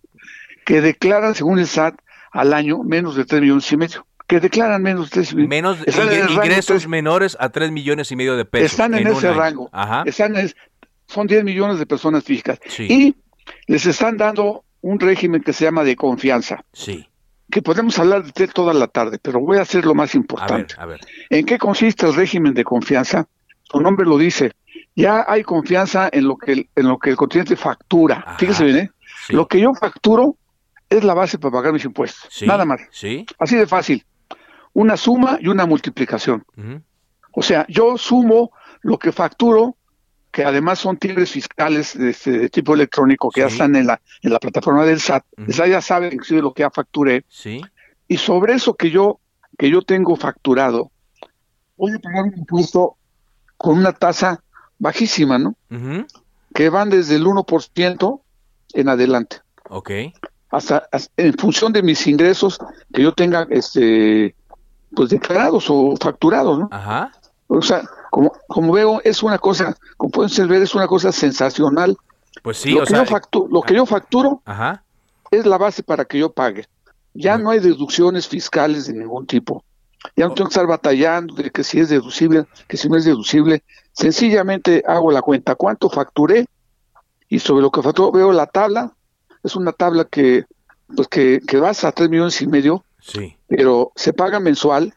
[0.67, 1.95] que declaran, según el SAT,
[2.33, 4.07] al año menos de 3 millones y medio.
[4.29, 5.49] Que declaran menos de 3 millones.
[5.49, 8.71] Menos Están en ingresos menores a 3 millones y medio de pesos.
[8.73, 9.69] están en, ese rango.
[9.73, 10.03] Ajá.
[10.07, 10.53] Están en-
[11.07, 12.61] son 10 millones de personas físicas.
[12.69, 12.87] Sí.
[12.89, 13.17] Y
[13.67, 17.09] les están dando un régimen que se llama de confianza, Sí.
[17.51, 20.17] que podemos hablar de toda la tarde, pero voy a hacer lo más A ver,
[20.21, 20.75] importante.
[20.77, 21.01] a ver.
[21.31, 23.27] ¿En qué consiste el régimen de confianza?
[23.63, 24.53] Su nombre lo dice.
[24.95, 28.37] Ya hay confianza en lo que el, en lo que el contribuyente factura.
[28.39, 28.91] Fíjese bien, ¿eh?
[29.31, 30.37] Lo que yo facturo
[30.91, 32.29] es la base para pagar mis impuestos.
[32.31, 32.47] Sí.
[32.47, 32.81] Nada más.
[32.91, 33.25] Sí.
[33.39, 34.05] Así de fácil.
[34.73, 36.45] Una suma y una multiplicación.
[37.33, 38.53] O sea, yo sumo
[38.83, 39.77] lo que facturo,
[40.31, 44.01] que además son timbres fiscales de, este, de tipo electrónico que ya están en la,
[44.23, 45.25] en la plataforma del SAT.
[45.37, 47.25] El SAT ya sabe inclusive lo que ya facturé.
[47.29, 47.61] Sí.
[48.07, 49.21] Y sobre eso que yo,
[49.59, 50.91] que yo tengo facturado,
[51.77, 52.97] voy a pagar un impuesto
[53.57, 54.43] con una tasa
[54.79, 55.57] bajísima, ¿no?
[55.71, 56.07] Ujú.
[56.55, 58.21] Que van desde el 1%
[58.75, 59.39] en adelante.
[59.69, 59.91] Ok.
[60.51, 62.59] Hasta, hasta- en función de mis ingresos
[62.93, 64.35] que yo tenga este
[64.95, 66.69] pues declarados o facturados, ¿no?
[66.71, 67.13] Ajá.
[67.47, 71.97] O sea, como, como veo, es una cosa, como pueden ver, es una cosa sensacional.
[72.43, 73.05] Pues sí, lo o que sea.
[73.05, 74.83] yo factu- lo que yo facturo Ajá.
[75.31, 76.67] es la base para que yo pague.
[77.15, 79.65] Ya no hay deducciones fiscales de ningún tipo.
[80.17, 83.05] Ya no tengo que estar batallando de que si es deducible, que si no es
[83.05, 83.65] deducible.
[83.93, 86.47] Sencillamente hago la cuenta, cuánto facturé
[87.29, 88.93] y sobre lo que facturó veo la tabla.
[89.43, 90.45] Es una tabla que,
[90.95, 93.37] pues que, que va hasta tres millones y medio, Sí.
[93.47, 94.95] pero se paga mensual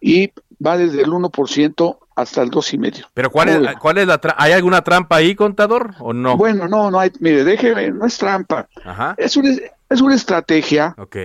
[0.00, 0.32] y
[0.64, 3.06] va desde el 1% hasta el dos y medio.
[3.14, 3.74] Pero ¿cuál es, ¿Cómo ve?
[3.80, 5.94] cuál es la tra- ¿Hay alguna trampa ahí, contador?
[6.00, 6.36] ¿O no?
[6.36, 8.68] Bueno, no, no hay, mire, déjeme, no es trampa.
[8.84, 9.14] Ajá.
[9.18, 9.50] Es una,
[9.88, 11.16] es una estrategia Ok.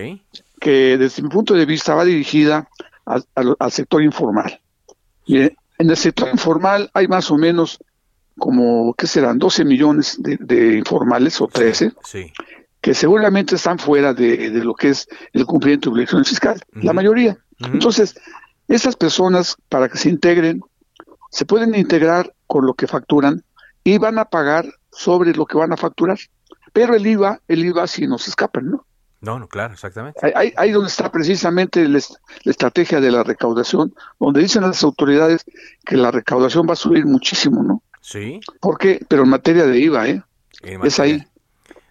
[0.60, 2.68] que desde mi punto de vista va dirigida
[3.04, 4.60] al, al- al sector informal.
[5.26, 7.78] Mire, en el sector informal hay más o menos
[8.38, 9.38] como, ¿qué serán?
[9.38, 12.32] 12 millones de, de informales o 13 Sí.
[12.88, 16.94] Que seguramente están fuera de, de lo que es el cumplimiento de obligaciones fiscales, la
[16.94, 17.36] mayoría.
[17.74, 18.18] Entonces,
[18.66, 20.62] esas personas, para que se integren,
[21.30, 23.44] se pueden integrar con lo que facturan
[23.84, 26.16] y van a pagar sobre lo que van a facturar.
[26.72, 28.86] Pero el IVA, el IVA sí nos escapan, ¿no?
[29.20, 30.18] No, no, claro, exactamente.
[30.34, 34.82] Ahí- Ahí, donde está precisamente la, es- la estrategia de la recaudación, donde dicen las
[34.82, 35.44] autoridades
[35.84, 37.82] que la recaudación va a subir muchísimo, ¿no?
[38.00, 38.40] Sí.
[38.60, 39.04] ¿Por qué?
[39.08, 40.22] Pero en materia de IVA, ¿eh?
[40.86, 41.22] Es ahí.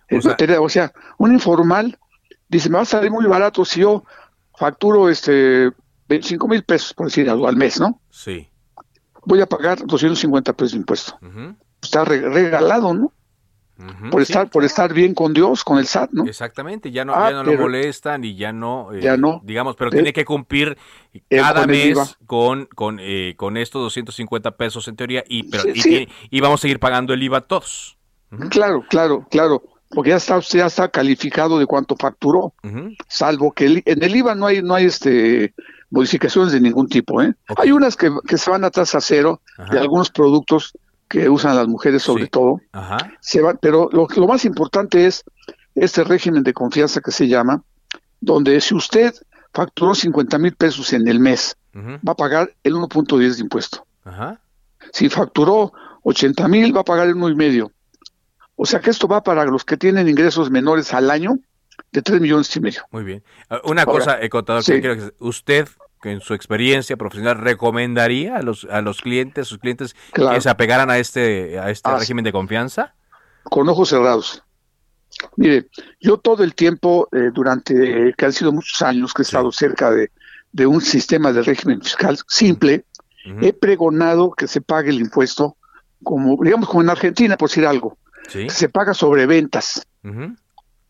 [0.09, 1.97] En O sea- materia, o sea, un informal
[2.47, 4.03] dice, me va a salir muy barato si yo
[4.57, 5.71] facturo este
[6.07, 7.99] 25 mil pesos, por decir algo, al mes, ¿no?
[8.09, 8.49] Sí.
[9.25, 11.19] Voy a pagar 250 pesos de impuesto.
[11.81, 13.13] Está re- regalado, ¿no?
[14.09, 16.25] por sí, estar por estar bien con Dios, con el SAT, ¿no?
[16.25, 19.39] Exactamente, ya no, Ah, ya no lo molestan y ya no, eh, Ya no.
[19.43, 20.75] digamos, pero Pero- tiene que cumplir
[21.13, 25.61] Eh, cada con mes con con eh, con estos 250 pesos en teoría y pero
[25.61, 25.89] Sí, y, sí.
[25.89, 27.99] tiene- y vamos a seguir pagando el IVA todos.
[28.49, 32.53] Claro, claro, claro, porque ya está usted ya está calificado de cuánto facturó,
[33.07, 35.53] salvo que el- en el IVA no hay no hay este
[35.89, 37.33] modificaciones de ningún tipo, ¿eh?
[37.57, 40.73] Hay unas que, que se van a tasa cero de algunos productos
[41.07, 42.97] que usan las mujeres sobre todo, Ajá.
[43.21, 45.23] se van, pero lo, lo más importante es
[45.75, 47.63] este régimen de confianza que se llama,
[48.19, 49.13] donde si usted
[49.53, 51.55] facturó 50 mil pesos en el mes,
[52.05, 53.85] va a pagar el 1.10 de impuesto.
[54.03, 54.41] Ajá.
[54.91, 55.71] Si facturó
[56.03, 57.71] 80 mil, va a pagar el uno y medio.
[58.57, 61.37] O sea que esto va para los que tienen ingresos menores al año
[61.91, 62.81] de 3 millones y medio.
[62.91, 63.23] Muy bien.
[63.49, 64.73] Ah, Una Ahora, cosa, eh, contador, sí.
[64.73, 65.67] que quiero que usted
[66.01, 70.35] que en su experiencia profesional recomendaría a los a los clientes, sus clientes Claro.
[70.35, 72.93] que se apegaran a este a este régimen de confianza?
[73.43, 74.43] con ojos cerrados.
[75.37, 75.67] Mire,
[76.01, 79.89] yo todo el tiempo, eh, durante, que han sido muchos años que he estado cerca
[79.89, 80.11] de,
[80.51, 82.83] de un sistema de régimen fiscal simple,
[83.41, 85.55] he pregonado que se pague el impuesto
[86.03, 87.97] como, digamos, como en Argentina, por decir algo,
[88.27, 88.49] Sí.
[88.49, 89.85] se paga sobre ventas.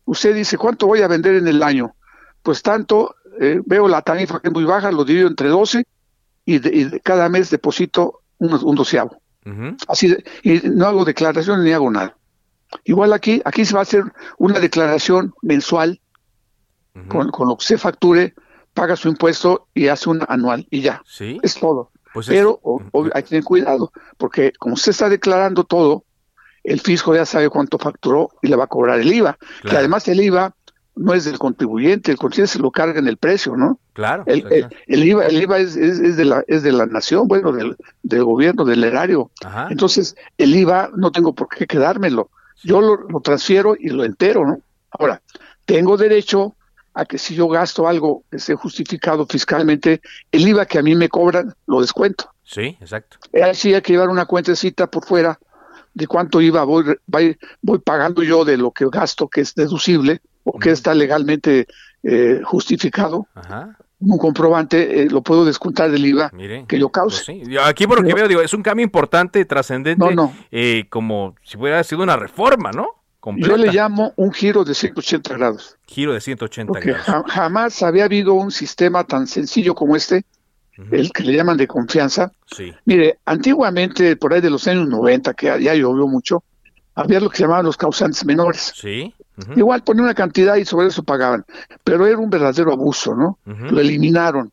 [0.04, 1.94] Usted dice, ¿cuánto voy a vender en el año?
[2.42, 5.84] Pues tanto, eh, veo la tarifa que es muy baja, lo divido entre 12
[6.44, 9.20] y, de- y de cada mes deposito un, un doceavo.
[9.86, 12.16] Así, de- y no hago declaraciones ni hago nada.
[12.84, 14.04] Igual aquí, aquí se va a hacer
[14.38, 16.00] una declaración mensual
[17.08, 18.34] con, con lo que se facture,
[18.74, 21.02] paga su impuesto y hace una anual y ya.
[21.06, 21.38] Sí.
[21.42, 21.90] Es todo.
[22.12, 22.82] Pues es- Pero o-
[23.14, 26.04] hay que tener cuidado, porque como usted está declarando todo,
[26.64, 29.38] el fisco ya sabe cuánto facturó y le va a cobrar el IVA.
[29.62, 30.54] Que además el IVA
[30.96, 33.78] no es del contribuyente, el contribuyente se lo carga en el precio, ¿no?
[33.92, 34.24] Claro.
[34.26, 37.28] El, el- el IVA, el IVA es, es- es de la, es de la nación,
[37.28, 39.30] bueno, del, del gobierno, del erario.
[39.44, 39.68] Ajá.
[39.70, 42.30] Entonces, el IVA no tengo por qué quedármelo.
[42.64, 44.60] Yo lo, lo transfiero y lo entero, ¿no?
[44.90, 45.22] Ahora,
[45.64, 46.56] tengo derecho
[46.94, 50.00] a que si yo gasto algo que esté justificado fiscalmente,
[50.32, 52.32] el IVA que a mí me cobran, lo descuento.
[52.42, 53.18] Sí, exacto.
[53.32, 55.38] Eh, Ahí sí hay que llevar una cuentecita por fuera
[55.98, 60.20] de cuánto IVA voy, voy, voy pagando yo de lo que gasto que es deducible
[60.44, 61.66] o que está legalmente
[62.02, 63.26] eh, justificado.
[63.34, 63.76] Ajá.
[64.00, 67.24] Un comprobante eh, lo puedo descontar del IVA Mire, que yo cause.
[67.26, 67.50] Pues sí.
[67.50, 70.32] Yo Aquí por lo que Pero- veo, digo, es un cambio importante, trascendente, No, no.
[70.52, 72.86] eh, como si hubiera sido una reforma, ¿no?
[73.18, 73.48] Completa.
[73.48, 75.76] Yo le llamo un giro de 180 grados.
[75.88, 77.06] Giro de 180 Porque grados.
[77.06, 80.24] ja- jamás había habido un sistema tan sencillo como este,
[80.90, 82.30] el que le llaman de confianza.
[82.46, 82.72] Sí.
[82.84, 86.44] Mire, antiguamente, por ahí de los años 90, que ya llovió mucho,
[86.94, 88.72] había lo que se llamaban los causantes menores.
[88.76, 89.14] Sí.
[89.56, 91.44] Igual ponía una cantidad y sobre eso pagaban,
[91.84, 93.38] pero era un verdadero abuso, ¿no?
[93.44, 94.50] Lo eliminaron.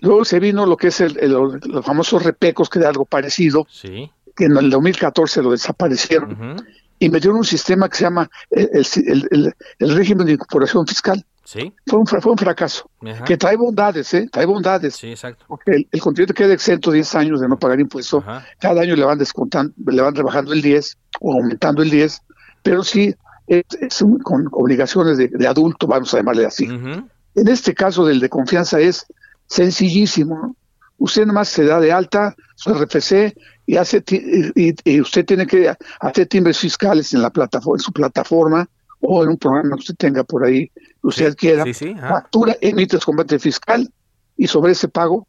[0.00, 3.66] Luego se vino lo que es el, el- los famosos repecos, que era algo parecido,
[3.70, 4.10] Sí.
[4.34, 6.56] que en el 2014 lo desaparecieron,
[6.98, 8.70] y metieron un sistema que se llama el,
[9.06, 11.22] el- el- el régimen de incorporación fiscal.
[11.44, 11.72] Sí.
[11.86, 13.24] Fue un, fue un fracaso, Ajá.
[13.24, 14.28] que trae bondades, ¿eh?
[14.30, 14.94] Trae bondades.
[14.94, 15.44] Sí, exacto.
[15.48, 18.46] Porque el, el contribuyente queda exento 10 años de no pagar impuesto, Ajá.
[18.60, 22.20] cada año le van descontando, le van rebajando el 10 o aumentando el 10,
[22.62, 23.14] pero sí
[23.48, 26.64] es, es un- con obligaciones de, de adulto, vamos a llamarle así.
[26.66, 29.04] En este caso del de confianza es
[29.46, 30.34] sencillísimo.
[30.40, 30.56] ¿no?
[30.98, 33.34] Usted nomás se da de alta su RFC
[33.66, 37.92] y hace y, y- usted tiene que hacer timbres fiscales en la plataforma, en su
[37.92, 38.68] plataforma
[39.00, 40.70] o en un programa que usted tenga por ahí,
[41.02, 41.64] usted quiera.
[42.08, 43.90] Factura, emite su combate fiscal
[44.36, 45.26] y sobre ese pago,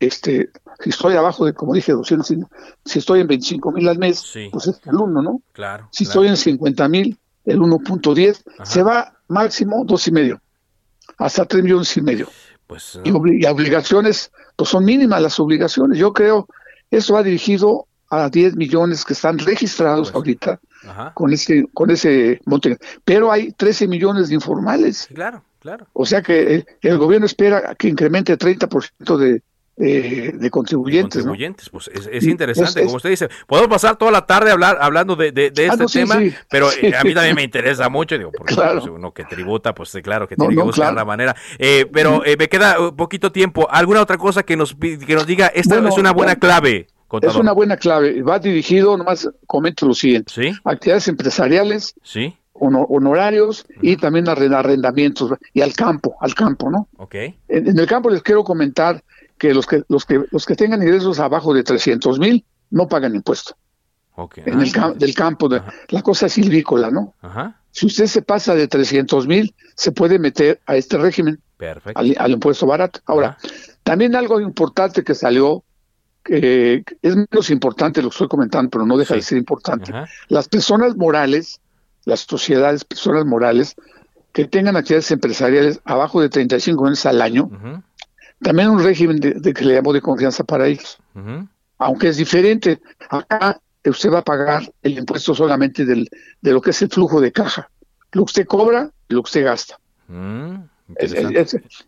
[0.00, 0.50] este,
[0.80, 2.42] si estoy abajo de, como dije, 200, y-
[2.84, 4.48] si estoy en 25 mil al mes, Sí.
[4.52, 5.42] pues es el 1, ¿no?
[5.52, 5.88] Claro.
[5.90, 6.20] Si claro.
[6.20, 10.40] estoy en 50 mil, el 1.10, se va máximo dos y medio,
[11.18, 12.28] hasta 3 millones y medio.
[12.66, 15.98] Pues, Y, obli- y obligaciones, pues son mínimas las obligaciones.
[15.98, 16.46] Yo creo,
[16.90, 21.12] eso va dirigido a 10 millones que están registrados ahorita Pues, Ajá.
[21.14, 22.78] con ese, con ese monte.
[23.04, 25.08] Pero hay 13 millones de informales.
[25.12, 25.86] Claro, claro.
[25.92, 29.42] O sea que eh, el gobierno espera que incremente 30% de,
[29.76, 31.24] de, de contribuyentes.
[31.24, 31.30] ¿no?
[31.30, 33.28] Contribuyentes, pues es, es interesante, es- es- como usted dice.
[33.46, 36.18] Podemos pasar toda la tarde hablar, hablando de, de- de Ah, este no, sí, tema,
[36.18, 36.34] sí.
[36.50, 36.86] pero Sí.
[36.86, 38.80] eh, a mí también me interesa mucho, digo, porque Claro.
[38.80, 40.96] pues, uno que tributa, pues claro que No, tiene que buscar claro.
[40.96, 41.36] la manera.
[41.58, 43.68] Eh, pero eh, me queda uh, poquito tiempo.
[43.70, 45.46] ¿Alguna otra cosa que nos, que nos diga?
[45.48, 46.40] Esta Bueno, es una buena bueno,
[47.22, 48.22] Es una buena clave.
[48.22, 50.32] Va dirigido, nomás comento lo siguiente.
[50.34, 56.70] Sí, Actividades empresariales, sí, hono- honorarios y también arren- arrendamientos y al campo, al campo,
[56.70, 56.88] ¿no?
[57.48, 59.02] En, en el campo les quiero comentar
[59.38, 63.14] que los que los que los que tengan ingresos abajo de 300 mil no pagan
[63.14, 63.56] impuesto
[64.44, 67.14] en el cam- del campo de la cosa silvícola, ¿no?
[67.22, 67.60] Ajá.
[67.70, 72.00] Si usted se pasa de 300 mil, se puede meter a este régimen, Perfecto.
[72.00, 72.98] al, impuesto barato.
[73.06, 73.38] Ahora,
[73.84, 75.62] también algo importante que salió,
[76.28, 79.92] que es menos importante lo que estoy comentando, pero no deja de ser importante.
[80.28, 81.60] Las personas morales,
[82.04, 83.74] las sociedades, personas morales,
[84.32, 87.50] que tengan actividades empresariales abajo de 35 millones al año,
[88.42, 90.98] también un régimen de, que le llamo de confianza para ellos.
[91.78, 96.08] Aunque es diferente, acá usted va a pagar el impuesto solamente del,
[96.42, 97.70] de lo que es el flujo de caja.
[98.12, 99.78] Lo que usted cobra, lo que usted gasta.
[100.08, 100.56] Mm,
[100.96, 101.12] es,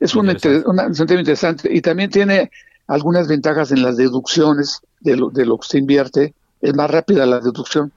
[0.00, 1.14] es, un, interesante.
[1.14, 1.68] interesante.
[1.74, 2.50] Y también tiene
[2.90, 6.34] algunas ventajas en las deducciones de lo, de lo que usted invierte.
[6.60, 7.92] Es más rápida la deducción.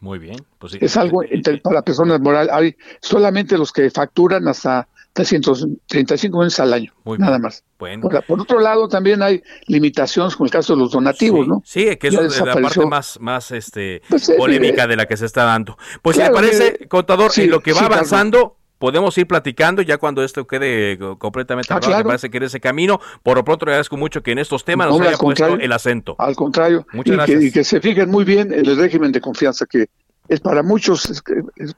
[0.00, 0.36] Muy bien.
[0.58, 1.22] Pues es algo
[1.62, 2.52] para personas morales.
[2.52, 7.64] Hay solamente los que facturan hasta 335 millones al año, nada más.
[7.78, 8.08] Bueno.
[8.26, 11.62] Por, otro lado, también hay limitaciones con el caso de los donativos, ¿no?
[11.64, 15.24] Sí, que es la parte más, más este, pues, eh, polémica de la que se
[15.24, 15.78] está dando.
[16.02, 19.96] Pues, si le parece, eh, contador, en lo que va avanzando, podemos ir platicando ya
[19.96, 23.00] cuando esto quede completamente ah, me parece que en ese camino.
[23.22, 26.14] Por lo pronto, le agradezco mucho que en estos temas nos haya puesto el acento.
[26.18, 27.40] Al contrario, Muchas y, gracias.
[27.40, 29.86] Que, y que se fijen muy bien en el régimen de confianza que
[30.28, 31.22] es para muchos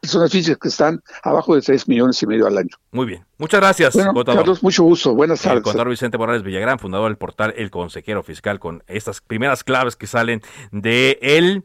[0.00, 2.70] personas físicas que están abajo de 3 millones y medio al año.
[2.90, 3.24] Muy bien.
[3.38, 5.14] Muchas gracias, bueno, Carlos, mucho gusto.
[5.14, 5.58] Buenas tardes.
[5.58, 9.94] El contador Vicente Morales Villagrán, fundador del portal El Consejero Fiscal, con estas primeras claves
[9.94, 10.42] que salen
[10.72, 11.62] de el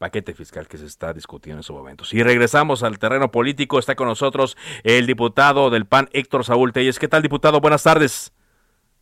[0.00, 2.14] paquete fiscal que se está discutiendo en estos momentos.
[2.14, 3.78] Y regresamos al terreno político.
[3.78, 6.98] Está con nosotros el diputado del PAN, Héctor Saúl Telles.
[6.98, 7.60] ¿Qué tal, diputado?
[7.60, 8.32] Buenas tardes.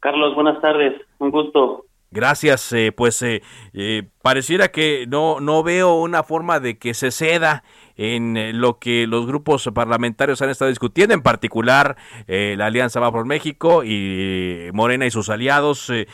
[0.00, 1.00] Carlos, buenas tardes.
[1.18, 1.84] Un gusto.
[2.10, 3.42] Gracias, eh, pues eh,
[3.74, 7.62] eh, pareciera que no, no veo una forma de que se ceda
[7.98, 11.96] en eh, lo que los grupos parlamentarios han estado discutiendo, en particular
[12.28, 15.90] eh, la Alianza Va por México y Morena y sus aliados.
[15.90, 16.06] Eh,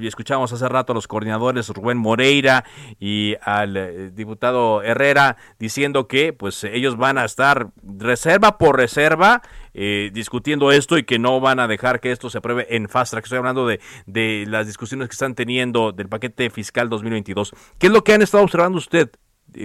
[0.00, 2.64] escuchamos hace rato a los coordinadores Rubén Moreira
[2.98, 9.42] y al diputado Herrera diciendo que pues ellos van a estar reserva por reserva
[9.72, 13.24] discutiendo esto y que no van a dejar que esto se apruebe en fast track.
[13.24, 17.52] Estoy hablando de, de las discusiones que están teniendo del paquete fiscal 2022.
[17.78, 19.10] ¿Qué es lo que han estado observando usted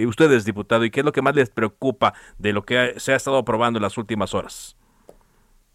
[0.06, 3.16] ustedes, diputado, y qué es lo que más les preocupa de lo que se ha
[3.16, 4.76] estado aprobando en las últimas horas?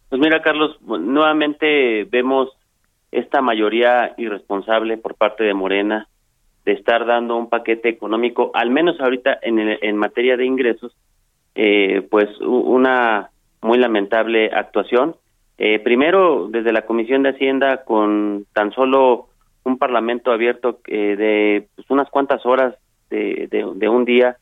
[0.08, 2.50] Pues mira, Carlos, nuevamente vemos
[3.10, 6.08] esta mayoría irresponsable por parte de Morena
[6.64, 10.94] de estar dando un paquete económico, al menos ahorita en, en materia de ingresos,
[11.54, 15.16] eh, pues una muy lamentable actuación.
[15.58, 19.28] Eh, primero, desde la Comisión de Hacienda, con tan solo
[19.64, 22.74] un parlamento abierto eh, de pues, unas cuantas horas
[23.12, 24.36] de, un día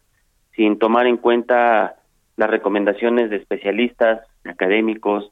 [0.54, 1.96] sin tomar en cuenta
[2.36, 5.30] las recomendaciones de especialistas, académicos,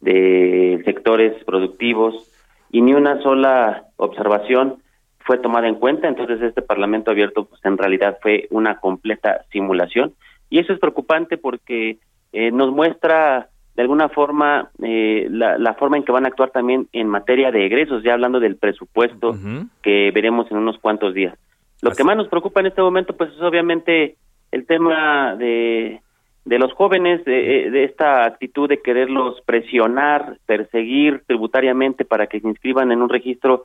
[0.00, 2.30] de sectores productivos
[2.70, 4.82] y ni una sola observación
[5.20, 10.14] fue tomada en cuenta, entonces este Parlamento abierto pues en realidad fue una completa simulación.
[10.48, 11.98] Y eso es preocupante porque
[12.32, 16.88] eh, nos muestra de alguna forma eh, la, forma en que van a actuar también
[16.92, 19.36] en materia de egresos, ya hablando del presupuesto
[19.82, 21.38] que veremos en unos cuantos días.
[21.80, 24.16] Lo que más nos preocupa en este momento, pues es obviamente
[24.50, 26.00] el tema de,
[26.44, 32.48] de los jóvenes, de, de, esta actitud de quererlos presionar, perseguir tributariamente para que se
[32.48, 33.64] inscriban en un registro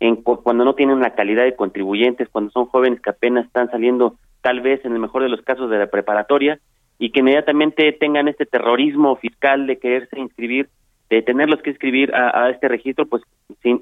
[0.00, 4.16] en, cuando no tienen la calidad de contribuyentes, cuando son jóvenes que apenas están saliendo,
[4.40, 6.58] tal vez en el mejor de los casos, de la preparatoria,
[6.98, 10.68] y que inmediatamente tengan este terrorismo fiscal de quererse inscribir,
[11.10, 13.22] de tenerlos que inscribir a, a este registro, pues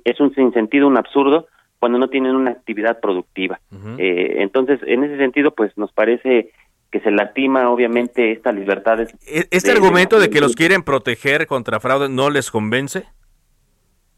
[0.05, 1.47] es un sinsentido, un absurdo,
[1.81, 3.59] cuando no tienen una actividad productiva.
[3.99, 6.53] eh, entonces, en ese sentido, pues nos parece
[6.91, 9.13] que se lastima obviamente estas libertades.
[9.27, 13.05] ¿E-, ¿Este argumento de, que los quieren proteger contra fraude no les convence?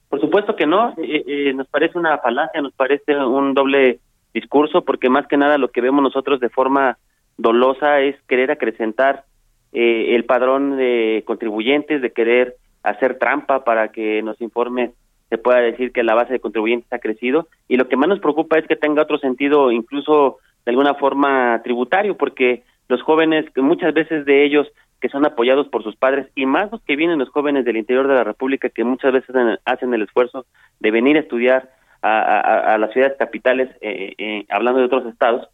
[0.09, 4.01] Por supuesto que no, eh, eh, nos parece una falacia, nos parece un doble
[4.35, 6.99] discurso, porque más que nada lo que vemos nosotros de forma
[7.39, 9.25] dolosa es querer acrecentar
[9.73, 14.93] eh, el padrón de contribuyentes, de querer hacer trampa para que nos informe
[15.33, 17.49] se pueda decir que la base de contribuyentes ha crecido.
[17.67, 21.63] Y lo que más nos preocupa es que tenga otro sentido incluso de alguna forma
[21.65, 24.69] tributario porque los jóvenes muchas veces de ellos
[25.01, 28.09] que son apoyados por sus padres y más los que vienen los jóvenes del interior
[28.09, 30.45] de la República que muchas veces hacen el esfuerzo
[30.81, 31.71] de venir a estudiar
[32.03, 35.49] a, las ciudades capitales eh, eh, hablando de otros estados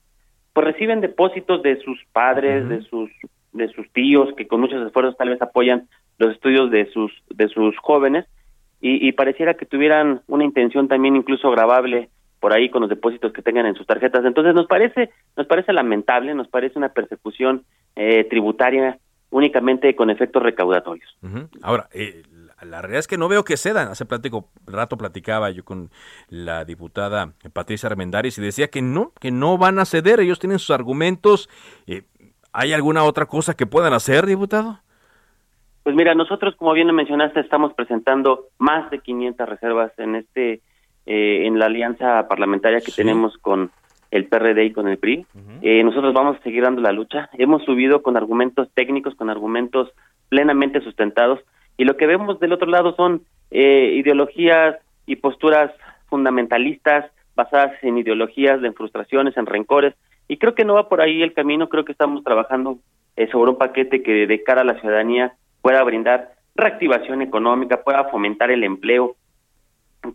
[0.55, 3.11] pues reciben depósitos de sus padres de sus
[3.53, 7.47] de sus tíos que con muchos esfuerzos tal vez apoyan los estudios de sus de
[7.49, 8.27] sus jóvenes
[8.81, 13.43] y, pareciera que tuvieran una intención también incluso grabable por ahí con los depósitos que
[13.43, 14.25] tengan en sus tarjetas.
[14.25, 17.65] Entonces nos parece nos parece lamentable, nos parece una persecución
[17.97, 18.99] eh, tributaria
[19.31, 21.19] únicamente con efectos recaudatorios.
[21.63, 22.23] Ahora, eh,
[22.63, 23.89] la realidad es que no veo que cedan.
[23.89, 25.91] Hace plático, rato platicaba yo con
[26.29, 30.21] la diputada Patricia Armendáriz y decía que no, que no van a ceder.
[30.21, 31.49] Ellos tienen sus argumentos.
[31.87, 32.03] Eh,
[32.53, 34.81] ¿Hay alguna otra cosa que puedan hacer, diputado?
[35.89, 40.61] Pues mira, nosotros, como bien mencionaste, estamos presentando más de 500 reservas en este
[41.07, 43.71] eh, en la alianza parlamentaria que tenemos con
[44.11, 45.25] el PRD y con el PRI.
[45.63, 47.31] eh, nosotros vamos a seguir dando la lucha.
[47.39, 49.91] Hemos subido con argumentos técnicos, con argumentos
[50.29, 51.41] plenamente sustentados,
[51.79, 54.77] y lo que vemos del otro lado son eh, ideologías
[55.07, 55.73] y posturas
[56.11, 59.95] fundamentalistas basadas en ideologías, en frustraciones, en rencores,
[60.29, 62.77] y creo que no va por ahí el camino, creo que estamos trabajando
[63.17, 65.33] eh, sobre un paquete que de cara a la ciudadanía
[65.69, 69.17] pueda brindar reactivación económica, pueda fomentar el empleo,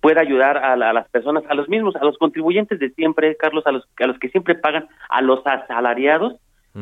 [0.01, 3.35] pueda ayudar a, la- a las personas, a los mismos, a los contribuyentes de siempre,
[3.37, 6.33] Carlos, a los, a los que siempre pagan, a los asalariados,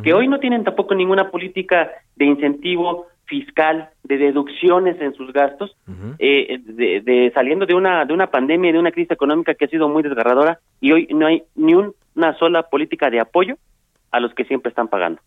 [0.03, 5.75] que hoy no tienen tampoco ninguna política de incentivo fiscal, de deducciones en sus gastos,
[6.19, 9.67] eh, de, de saliendo de una de una pandemia de una crisis económica que ha
[9.67, 13.55] sido muy desgarradora y hoy no hay ni un- una sola política de apoyo
[14.11, 15.19] a los que siempre están pagando.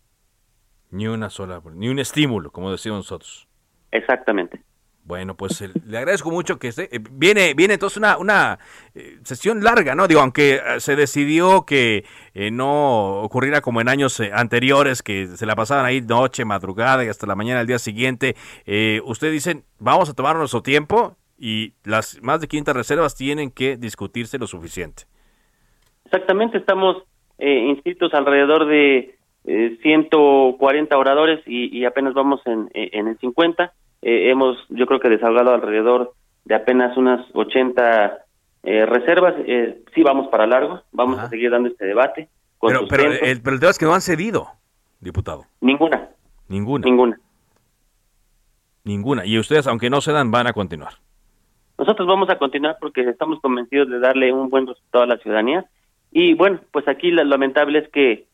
[0.91, 3.47] Ni una sola, ni un estímulo, como decíamos nosotros.
[3.91, 4.61] Exactamente.
[5.03, 6.95] Bueno, pues eh, le agradezco mucho que esté.
[6.95, 8.57] eh, viene, viene entonces una, una
[8.95, 10.07] eh, sesión larga, ¿no?
[10.07, 12.05] Digo, aunque se decidió que
[12.51, 17.27] no ocurriera como en años anteriores, que se la pasaban ahí noche, madrugada y hasta
[17.27, 18.35] la mañana del día siguiente,
[19.03, 23.77] ustedes dicen, vamos a tomar nuestro tiempo y las más de 500 reservas tienen que
[23.77, 25.03] discutirse lo suficiente.
[26.05, 27.03] Exactamente, estamos
[27.37, 29.17] eh, inscritos alrededor de
[29.47, 33.73] eh, 140 oradores y, y apenas vamos en, en el 50.
[34.01, 36.13] Eh, hemos, yo creo que desahogado alrededor
[36.45, 38.19] de apenas unas 80
[38.63, 39.35] eh, reservas.
[39.45, 42.29] Eh, sí vamos para largo, vamos a seguir dando este debate.
[42.57, 44.47] Con Pero, el, pero el tema es que no han cedido,
[44.99, 45.45] diputado.
[45.61, 46.09] Ninguna,
[46.47, 46.85] Ninguna.
[46.85, 47.19] ninguna.
[48.83, 49.25] Ninguna.
[49.25, 50.93] Y ustedes, aunque no cedan, van a continuar.
[51.77, 55.65] Nosotros vamos a continuar porque estamos convencidos de darle un buen resultado a la ciudadanía.
[56.11, 58.25] Y bueno, pues aquí lo lamentable es que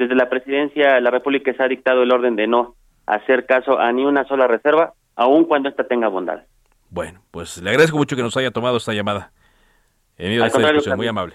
[0.00, 2.74] desde la presidencia de la República se ha dictado el orden de no
[3.04, 6.40] hacer caso a ni una sola reserva, aun cuando ésta tenga bondad.
[6.88, 9.30] Bueno, pues le agradezco mucho que nos haya tomado esta llamada.
[10.16, 11.34] En medio de esta discusión, muy amable.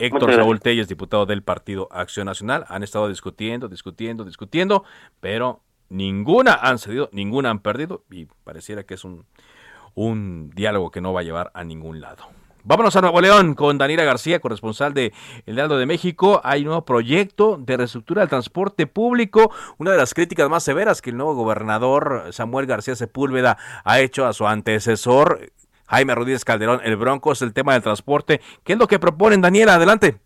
[0.00, 0.60] Héctor gracias.
[0.60, 4.84] Telles, diputado del Partido Acción Nacional, han estado discutiendo, discutiendo, discutiendo,
[5.20, 9.26] pero ninguna han cedido, ninguna han perdido y pareciera que es un,
[9.94, 12.24] un diálogo que no va a llevar a ningún lado.
[12.64, 15.12] Vámonos a Nuevo León con Daniela García, corresponsal de
[15.46, 16.40] El Heraldo de México.
[16.44, 19.50] Hay un nuevo proyecto de reestructura del transporte público.
[19.78, 24.26] Una de las críticas más severas que el nuevo gobernador Samuel García Sepúlveda ha hecho
[24.26, 25.50] a su antecesor,
[25.88, 28.40] Jaime Rodríguez Calderón, el Bronco, es el tema del transporte.
[28.62, 29.74] ¿Qué es lo que proponen, Daniela?
[29.74, 30.18] Adelante.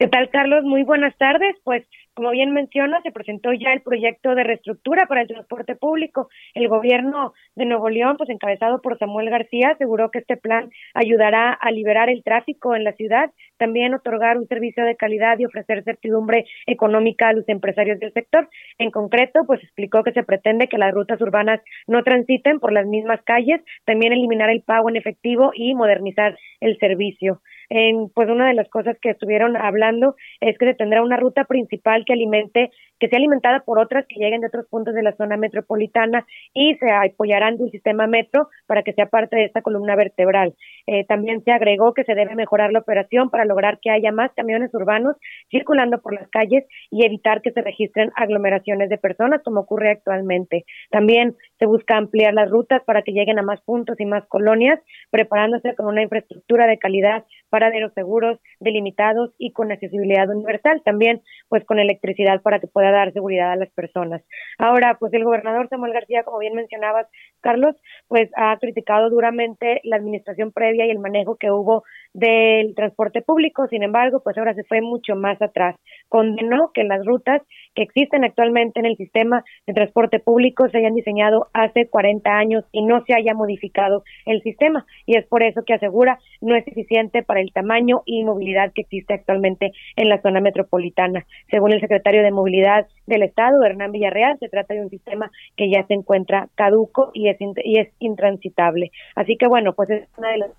[0.00, 0.64] ¿Qué tal, Carlos?
[0.64, 1.54] Muy buenas tardes.
[1.62, 1.84] Pues,
[2.18, 6.28] como bien menciona, se presentó ya el proyecto de reestructura para el transporte público.
[6.52, 11.52] El gobierno de Nuevo León, pues encabezado por Samuel García, aseguró que este plan ayudará
[11.52, 15.84] a liberar el tráfico en la ciudad, también otorgar un servicio de calidad y ofrecer
[15.84, 18.48] certidumbre económica a los empresarios del sector.
[18.78, 22.86] En concreto, pues explicó que se pretende que las rutas urbanas no transiten por las
[22.88, 27.42] mismas calles, también eliminar el pago en efectivo y modernizar el servicio.
[27.70, 31.44] En, pues una de las cosas que estuvieron hablando es que se tendrá una ruta
[31.44, 35.14] principal que alimente, que sea alimentada por otras que lleguen de otros puntos de la
[35.16, 39.62] zona metropolitana y se apoyarán de un sistema metro para que sea parte de esta
[39.62, 40.54] columna vertebral.
[40.86, 44.32] Eh, también se agregó que se debe mejorar la operación para lograr que haya más
[44.34, 45.16] camiones urbanos
[45.50, 50.64] circulando por las calles y evitar que se registren aglomeraciones de personas como ocurre actualmente.
[50.90, 54.80] También se busca ampliar las rutas para que lleguen a más puntos y más colonias,
[55.10, 57.24] preparándose con una infraestructura de calidad
[57.58, 63.12] paraderos seguros, delimitados y con accesibilidad universal, también pues con electricidad para que pueda dar
[63.12, 64.22] seguridad a las personas.
[64.58, 67.08] Ahora, pues el gobernador Samuel García, como bien mencionabas,
[67.40, 67.74] Carlos,
[68.06, 71.82] pues ha criticado duramente la administración previa y el manejo que hubo
[72.14, 75.76] del transporte público, sin embargo, pues ahora se fue mucho más atrás.
[76.08, 77.42] Condenó que las rutas
[77.74, 82.64] que existen actualmente en el sistema de transporte público se hayan diseñado hace 40 años
[82.72, 86.66] y no se haya modificado el sistema y es por eso que asegura no es
[86.66, 91.26] eficiente para el tamaño y movilidad que existe actualmente en la zona metropolitana.
[91.50, 95.70] Según el secretario de Movilidad del Estado, Hernán Villarreal, se trata de un sistema que
[95.70, 98.90] ya se encuentra caduco y es, y es intransitable.
[99.14, 100.50] Así que bueno, pues es una de las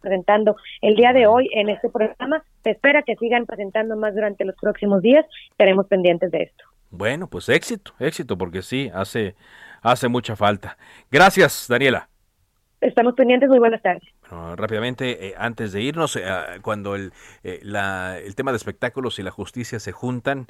[0.00, 2.42] presentando el día de hoy en este programa.
[2.62, 5.24] Se espera que sigan presentando más durante los próximos días.
[5.50, 6.64] Estaremos pendientes de esto.
[6.90, 9.34] Bueno, pues éxito, éxito, porque sí, hace,
[9.82, 10.76] hace mucha falta.
[11.10, 12.08] Gracias, Daniela.
[12.80, 13.48] Estamos pendientes.
[13.48, 14.02] Muy buenas tardes.
[14.30, 16.22] Bueno, rápidamente, eh, antes de irnos, eh,
[16.60, 20.46] cuando el, eh, la- el tema de espectáculos y la justicia se juntan,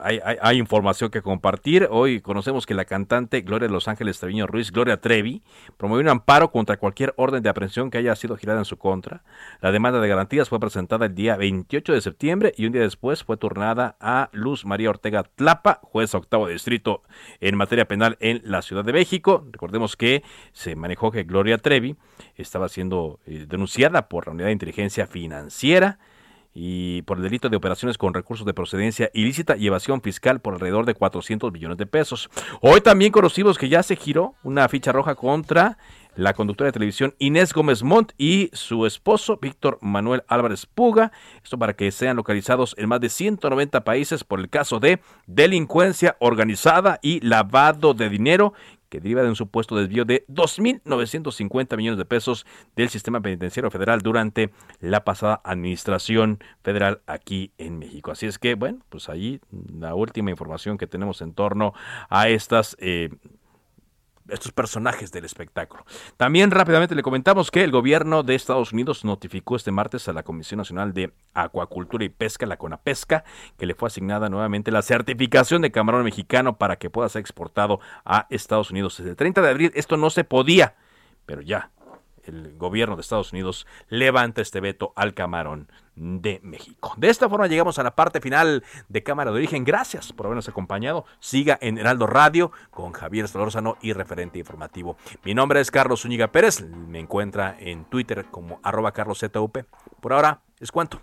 [0.00, 1.88] hay, información que compartir.
[1.90, 5.42] Hoy conocemos que la cantante Gloria de Los Ángeles Treviño Ruiz, Gloria Trevi,
[5.76, 9.22] promovió un amparo contra cualquier orden de aprehensión que haya sido girada en su contra.
[9.60, 13.24] La demanda de garantías fue presentada el día 28 de septiembre y un día después
[13.24, 17.02] fue turnada a Luz María Ortega Tlapa, juez octavo distrito
[17.40, 19.46] en materia penal en la Ciudad de México.
[19.50, 20.22] Recordemos que
[20.52, 21.96] se manejó que Gloria Trevi
[22.36, 25.98] estaba siendo eh, denunciada por la Unidad de Inteligencia Financiera
[26.58, 30.54] y por el delito de operaciones con recursos de procedencia ilícita y evasión fiscal por
[30.54, 32.30] alrededor de 400 millones de pesos.
[32.62, 35.76] Hoy también conocimos que ya se giró una ficha roja contra
[36.14, 41.12] la conductora de televisión Inés Gómez Montt y su esposo Víctor Manuel Álvarez Puga.
[41.44, 46.16] Esto para que sean localizados en más de 190 países por el caso de delincuencia
[46.20, 48.54] organizada y lavado de dinero
[48.88, 54.00] que deriva de un supuesto desvío de 2.950 millones de pesos del sistema penitenciario federal
[54.00, 58.10] durante la pasada administración federal aquí en México.
[58.10, 59.40] Así es que, bueno, pues ahí
[59.78, 61.72] la última información que tenemos en torno
[62.08, 63.10] a estas eh,
[64.28, 65.84] estos personajes del espectáculo.
[66.16, 70.22] También rápidamente le comentamos que el gobierno de Estados Unidos notificó este martes a la
[70.22, 73.24] Comisión Nacional de Acuacultura y Pesca, la CONAPESCA,
[73.58, 77.80] que le fue asignada nuevamente la certificación de camarón mexicano para que pueda ser exportado
[78.04, 78.96] a Estados Unidos.
[78.98, 80.74] Desde el 30 de abril esto no se podía,
[81.26, 81.70] pero ya
[82.26, 86.94] el gobierno de Estados Unidos levanta este veto al camarón de México.
[86.96, 89.64] De esta forma llegamos a la parte final de Cámara de Origen.
[89.64, 91.06] Gracias por habernos acompañado.
[91.20, 94.96] Siga en Heraldo Radio con Javier Solórzano y referente informativo.
[95.24, 96.62] Mi nombre es Carlos Zúñiga Pérez.
[96.62, 99.58] Me encuentra en Twitter como arroba carloszup.
[100.00, 101.00] Por ahora, es cuanto.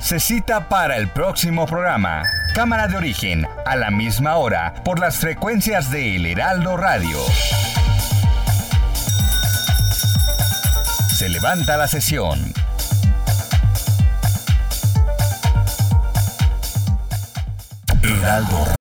[0.00, 2.22] Se cita para el próximo programa.
[2.54, 7.18] Cámara de origen, a la misma hora, por las frecuencias de El Heraldo Radio.
[11.16, 12.38] Se levanta la sesión.
[18.02, 18.74] Heraldo.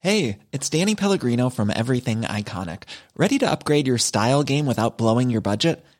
[0.00, 2.84] Hey, it's Danny Pellegrino from Everything Iconic.
[3.14, 5.84] Ready to upgrade your style game without blowing your budget?